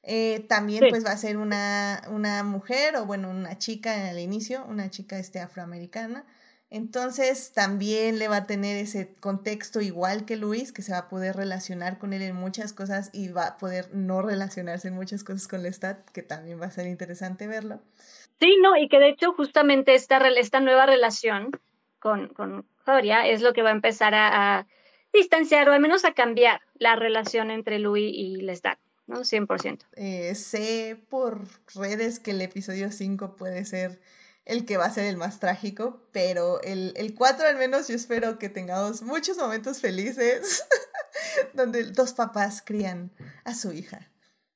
Eh, 0.02 0.44
también 0.46 0.84
pues 0.90 1.02
va 1.02 1.12
a 1.12 1.16
ser 1.16 1.38
una, 1.38 2.02
una, 2.10 2.42
mujer 2.42 2.96
o 2.96 3.06
bueno, 3.06 3.30
una 3.30 3.56
chica 3.56 3.96
en 3.96 4.08
el 4.08 4.18
inicio, 4.18 4.66
una 4.68 4.90
chica 4.90 5.18
este 5.18 5.40
afroamericana. 5.40 6.26
Entonces 6.68 7.54
también 7.54 8.18
le 8.18 8.28
va 8.28 8.36
a 8.36 8.46
tener 8.46 8.76
ese 8.76 9.14
contexto 9.14 9.80
igual 9.80 10.26
que 10.26 10.36
Luis, 10.36 10.72
que 10.72 10.82
se 10.82 10.92
va 10.92 10.98
a 10.98 11.08
poder 11.08 11.36
relacionar 11.36 11.98
con 11.98 12.12
él 12.12 12.20
en 12.20 12.36
muchas 12.36 12.74
cosas 12.74 13.08
y 13.14 13.28
va 13.28 13.46
a 13.46 13.56
poder 13.56 13.88
no 13.94 14.20
relacionarse 14.20 14.88
en 14.88 14.94
muchas 14.94 15.24
cosas 15.24 15.48
con 15.48 15.62
Lestat, 15.62 16.06
que 16.10 16.22
también 16.22 16.60
va 16.60 16.66
a 16.66 16.70
ser 16.70 16.86
interesante 16.86 17.46
verlo. 17.46 17.80
Sí, 18.40 18.58
no, 18.60 18.76
y 18.76 18.90
que 18.90 18.98
de 18.98 19.08
hecho 19.08 19.32
justamente 19.32 19.94
esta, 19.94 20.18
esta 20.18 20.60
nueva 20.60 20.84
relación 20.84 21.50
con, 22.06 22.28
con 22.28 22.64
Gloria 22.84 23.26
es 23.26 23.42
lo 23.42 23.52
que 23.52 23.62
va 23.62 23.70
a 23.70 23.72
empezar 23.72 24.14
a 24.14 24.68
distanciar 25.12 25.68
o 25.68 25.72
al 25.72 25.80
menos 25.80 26.04
a 26.04 26.14
cambiar 26.14 26.60
la 26.74 26.94
relación 26.94 27.50
entre 27.50 27.80
Louis 27.80 28.12
y 28.14 28.36
Lestat, 28.42 28.78
¿no? 29.08 29.22
100%. 29.22 29.80
Eh, 29.96 30.36
sé 30.36 31.04
por 31.10 31.48
redes 31.74 32.20
que 32.20 32.30
el 32.30 32.42
episodio 32.42 32.92
5 32.92 33.34
puede 33.34 33.64
ser 33.64 34.00
el 34.44 34.64
que 34.66 34.76
va 34.76 34.84
a 34.84 34.90
ser 34.90 35.06
el 35.06 35.16
más 35.16 35.40
trágico, 35.40 36.06
pero 36.12 36.62
el, 36.62 36.92
el 36.94 37.12
4 37.16 37.48
al 37.48 37.56
menos 37.56 37.88
yo 37.88 37.96
espero 37.96 38.38
que 38.38 38.50
tengamos 38.50 39.02
muchos 39.02 39.36
momentos 39.36 39.80
felices 39.80 40.64
donde 41.54 41.90
dos 41.90 42.12
papás 42.12 42.62
crían 42.64 43.10
a 43.42 43.52
su 43.52 43.72
hija 43.72 44.12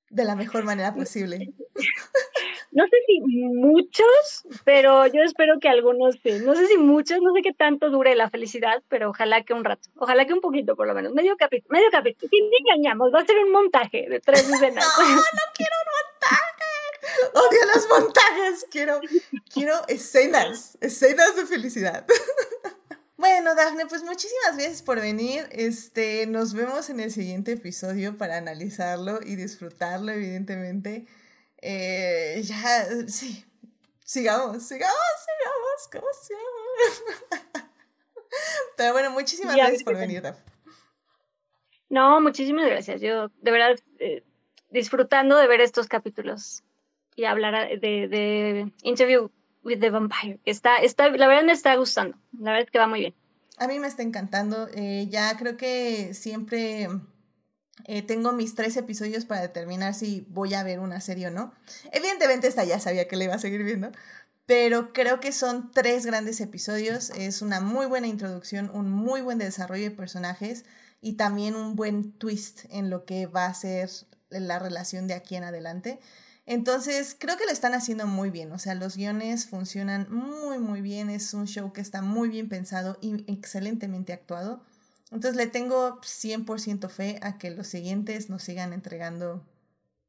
de 0.08 0.22
la 0.22 0.36
mejor 0.36 0.62
manera 0.62 0.94
posible. 0.94 1.52
no 2.72 2.84
sé 2.84 2.96
si 3.06 3.20
muchos, 3.20 4.44
pero 4.64 5.06
yo 5.06 5.22
espero 5.22 5.58
que 5.60 5.68
algunos 5.68 6.16
sí. 6.22 6.32
No 6.44 6.54
sé 6.54 6.66
si 6.66 6.76
muchos, 6.76 7.18
no 7.20 7.32
sé 7.34 7.42
qué 7.42 7.52
tanto 7.52 7.90
dure 7.90 8.14
la 8.14 8.30
felicidad, 8.30 8.82
pero 8.88 9.10
ojalá 9.10 9.42
que 9.42 9.54
un 9.54 9.64
rato. 9.64 9.88
Ojalá 9.96 10.24
que 10.24 10.34
un 10.34 10.40
poquito, 10.40 10.76
por 10.76 10.86
lo 10.86 10.94
menos. 10.94 11.12
Medio 11.12 11.36
capítulo, 11.36 11.72
medio 11.72 11.88
capítulo. 11.90 12.30
Si 12.30 12.36
engañamos, 12.38 13.12
va 13.12 13.20
a 13.20 13.26
ser 13.26 13.38
un 13.38 13.50
montaje 13.50 14.06
de 14.08 14.20
tres 14.20 14.48
escenas. 14.48 14.84
no, 14.98 15.04
no 15.04 15.42
quiero 15.54 15.72
un 15.84 15.92
montaje. 15.98 16.60
Odio 17.34 17.60
los 17.74 17.88
montajes. 17.88 18.66
Quiero, 18.70 19.00
quiero 19.52 19.74
escenas, 19.88 20.78
escenas 20.80 21.36
de 21.36 21.46
felicidad. 21.46 22.06
Bueno, 23.20 23.54
Dafne, 23.54 23.84
pues 23.84 24.02
muchísimas 24.02 24.56
gracias 24.56 24.80
por 24.80 24.98
venir. 24.98 25.46
Este, 25.50 26.26
nos 26.26 26.54
vemos 26.54 26.88
en 26.88 27.00
el 27.00 27.10
siguiente 27.10 27.52
episodio 27.52 28.16
para 28.16 28.38
analizarlo 28.38 29.20
y 29.22 29.36
disfrutarlo, 29.36 30.10
evidentemente. 30.10 31.04
Eh, 31.62 32.40
ya, 32.44 32.86
sí, 33.06 33.44
sigamos, 34.04 34.62
sigamos, 34.62 34.96
sigamos, 35.26 35.88
como 35.92 36.06
sigamos. 36.22 37.64
Pero 38.76 38.92
bueno, 38.92 39.10
muchísimas 39.10 39.56
gracias 39.56 39.82
por 39.82 39.96
venir, 39.96 40.22
No, 41.88 42.20
muchísimas 42.20 42.66
gracias. 42.66 43.00
Yo, 43.00 43.28
de 43.40 43.50
verdad, 43.50 43.78
eh, 43.98 44.22
disfrutando 44.70 45.36
de 45.36 45.46
ver 45.48 45.60
estos 45.60 45.88
capítulos 45.88 46.62
y 47.16 47.24
hablar 47.24 47.68
de, 47.80 48.08
de 48.08 48.72
Interview 48.82 49.30
with 49.62 49.80
the 49.80 49.90
Vampire. 49.90 50.38
Está, 50.44 50.78
está, 50.78 51.08
la 51.08 51.26
verdad 51.26 51.44
me 51.44 51.52
está 51.52 51.74
gustando. 51.76 52.16
La 52.38 52.52
verdad 52.52 52.66
es 52.66 52.70
que 52.70 52.78
va 52.78 52.86
muy 52.86 53.00
bien. 53.00 53.14
A 53.58 53.66
mí 53.66 53.78
me 53.78 53.88
está 53.88 54.02
encantando. 54.02 54.68
Eh, 54.74 55.06
ya 55.10 55.36
creo 55.36 55.56
que 55.56 56.14
siempre 56.14 56.88
eh, 57.86 58.02
tengo 58.02 58.32
mis 58.32 58.54
tres 58.54 58.76
episodios 58.76 59.24
para 59.24 59.42
determinar 59.42 59.94
si 59.94 60.26
voy 60.28 60.54
a 60.54 60.62
ver 60.62 60.80
una 60.80 61.00
serie 61.00 61.28
o 61.28 61.30
no. 61.30 61.52
Evidentemente 61.92 62.46
esta 62.46 62.64
ya 62.64 62.80
sabía 62.80 63.08
que 63.08 63.16
le 63.16 63.24
iba 63.24 63.34
a 63.34 63.38
seguir 63.38 63.62
viendo, 63.62 63.90
pero 64.46 64.92
creo 64.92 65.20
que 65.20 65.32
son 65.32 65.70
tres 65.72 66.06
grandes 66.06 66.40
episodios. 66.40 67.10
Es 67.10 67.42
una 67.42 67.60
muy 67.60 67.86
buena 67.86 68.06
introducción, 68.06 68.70
un 68.74 68.90
muy 68.90 69.20
buen 69.20 69.38
desarrollo 69.38 69.84
de 69.84 69.90
personajes 69.90 70.64
y 71.00 71.14
también 71.14 71.54
un 71.54 71.76
buen 71.76 72.12
twist 72.12 72.64
en 72.70 72.90
lo 72.90 73.04
que 73.04 73.26
va 73.26 73.46
a 73.46 73.54
ser 73.54 73.90
la 74.28 74.58
relación 74.58 75.06
de 75.06 75.14
aquí 75.14 75.36
en 75.36 75.44
adelante. 75.44 76.00
Entonces, 76.46 77.16
creo 77.16 77.36
que 77.36 77.44
lo 77.44 77.52
están 77.52 77.74
haciendo 77.74 78.08
muy 78.08 78.30
bien. 78.30 78.50
O 78.50 78.58
sea, 78.58 78.74
los 78.74 78.96
guiones 78.96 79.46
funcionan 79.46 80.08
muy, 80.10 80.58
muy 80.58 80.80
bien. 80.80 81.08
Es 81.08 81.32
un 81.32 81.46
show 81.46 81.72
que 81.72 81.80
está 81.80 82.02
muy 82.02 82.28
bien 82.28 82.48
pensado 82.48 82.98
y 83.00 83.24
excelentemente 83.32 84.12
actuado. 84.12 84.64
Entonces 85.10 85.36
le 85.36 85.46
tengo 85.46 86.00
100% 86.02 86.88
fe 86.88 87.18
a 87.22 87.38
que 87.38 87.50
los 87.50 87.66
siguientes 87.66 88.30
nos 88.30 88.42
sigan 88.42 88.72
entregando 88.72 89.44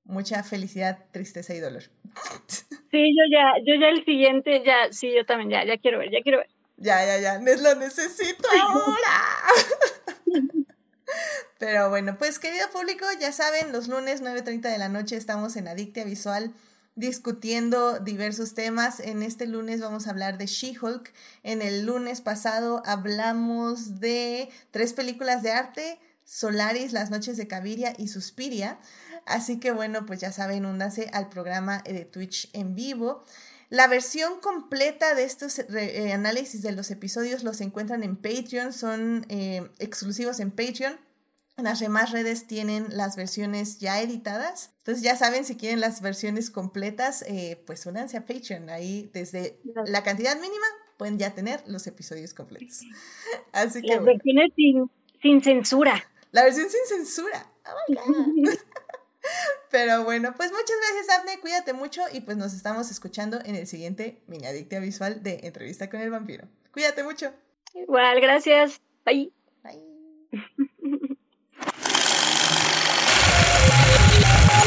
mucha 0.03 0.43
felicidad, 0.43 1.05
tristeza 1.11 1.53
y 1.53 1.59
dolor. 1.59 1.83
Sí, 2.91 3.15
yo 3.15 3.23
ya, 3.31 3.53
yo 3.65 3.79
ya 3.79 3.87
el 3.87 4.03
siguiente, 4.03 4.63
ya, 4.65 4.91
sí, 4.91 5.13
yo 5.15 5.25
también, 5.25 5.49
ya, 5.49 5.63
ya 5.65 5.77
quiero 5.77 5.99
ver, 5.99 6.11
ya 6.11 6.19
quiero 6.21 6.39
ver. 6.39 6.49
Ya, 6.75 7.05
ya, 7.05 7.19
ya, 7.19 7.39
lo 7.39 7.75
necesito 7.75 8.49
ahora. 8.49 8.97
Pero 11.57 11.89
bueno, 11.89 12.17
pues 12.17 12.37
querido 12.37 12.69
público, 12.69 13.05
ya 13.17 13.31
saben, 13.31 13.71
los 13.71 13.87
lunes 13.87 14.21
9.30 14.21 14.69
de 14.69 14.77
la 14.77 14.89
noche 14.89 15.15
estamos 15.15 15.55
en 15.55 15.69
Adictia 15.69 16.03
Visual 16.03 16.51
discutiendo 17.01 17.99
diversos 17.99 18.53
temas. 18.53 19.01
En 19.01 19.23
este 19.23 19.47
lunes 19.47 19.81
vamos 19.81 20.07
a 20.07 20.11
hablar 20.11 20.37
de 20.37 20.45
She-Hulk. 20.45 21.11
En 21.43 21.61
el 21.61 21.85
lunes 21.85 22.21
pasado 22.21 22.83
hablamos 22.85 23.99
de 23.99 24.49
tres 24.69 24.93
películas 24.93 25.41
de 25.43 25.51
arte, 25.51 25.99
Solaris, 26.23 26.93
Las 26.93 27.09
Noches 27.09 27.35
de 27.35 27.47
Caviria 27.47 27.93
y 27.97 28.07
Suspiria. 28.07 28.77
Así 29.25 29.59
que 29.59 29.71
bueno, 29.71 30.05
pues 30.05 30.21
ya 30.21 30.31
saben, 30.31 30.65
úndanse 30.65 31.09
al 31.11 31.27
programa 31.27 31.79
de 31.79 32.05
Twitch 32.05 32.49
en 32.53 32.75
vivo. 32.75 33.25
La 33.69 33.87
versión 33.87 34.39
completa 34.39 35.15
de 35.15 35.23
estos 35.23 35.57
eh, 35.57 36.13
análisis 36.13 36.61
de 36.61 36.71
los 36.71 36.91
episodios 36.91 37.43
los 37.43 37.61
encuentran 37.61 38.03
en 38.03 38.15
Patreon, 38.15 38.73
son 38.73 39.25
eh, 39.29 39.67
exclusivos 39.79 40.39
en 40.39 40.51
Patreon. 40.51 40.99
Las 41.63 41.79
demás 41.79 42.11
redes 42.11 42.47
tienen 42.47 42.87
las 42.89 43.15
versiones 43.15 43.79
ya 43.79 44.01
editadas. 44.01 44.73
Entonces 44.79 45.03
ya 45.03 45.15
saben, 45.15 45.45
si 45.45 45.57
quieren 45.57 45.79
las 45.79 46.01
versiones 46.01 46.51
completas, 46.51 47.23
eh, 47.27 47.61
pues 47.65 47.85
únanse 47.85 48.17
a 48.17 48.25
Patreon. 48.25 48.69
Ahí 48.69 49.09
desde 49.13 49.59
la 49.85 50.03
cantidad 50.03 50.35
mínima 50.35 50.65
pueden 50.97 51.17
ya 51.17 51.33
tener 51.33 51.63
los 51.67 51.87
episodios 51.87 52.33
completos. 52.33 52.81
Así 53.51 53.81
que... 53.81 53.95
Las 53.95 54.05
versiones 54.05 54.51
sin, 54.55 54.91
sin, 55.21 55.41
censura. 55.41 56.03
La 56.31 56.43
versión 56.43 56.67
sin 56.69 56.97
censura. 56.97 57.51
Oh 57.65 58.43
Pero 59.71 60.03
bueno, 60.03 60.33
pues 60.35 60.51
muchas 60.51 60.75
gracias, 60.77 61.19
Afne. 61.19 61.39
Cuídate 61.39 61.73
mucho 61.73 62.01
y 62.11 62.21
pues 62.21 62.37
nos 62.37 62.53
estamos 62.53 62.91
escuchando 62.91 63.39
en 63.45 63.55
el 63.55 63.67
siguiente 63.67 64.21
mini 64.27 64.45
adictia 64.45 64.79
visual 64.79 65.23
de 65.23 65.41
Entrevista 65.43 65.89
con 65.89 66.01
el 66.01 66.09
vampiro. 66.09 66.47
Cuídate 66.71 67.03
mucho. 67.03 67.31
Igual, 67.73 68.19
gracias. 68.19 68.81
Bye. 69.05 69.31
Bye. 69.63 69.81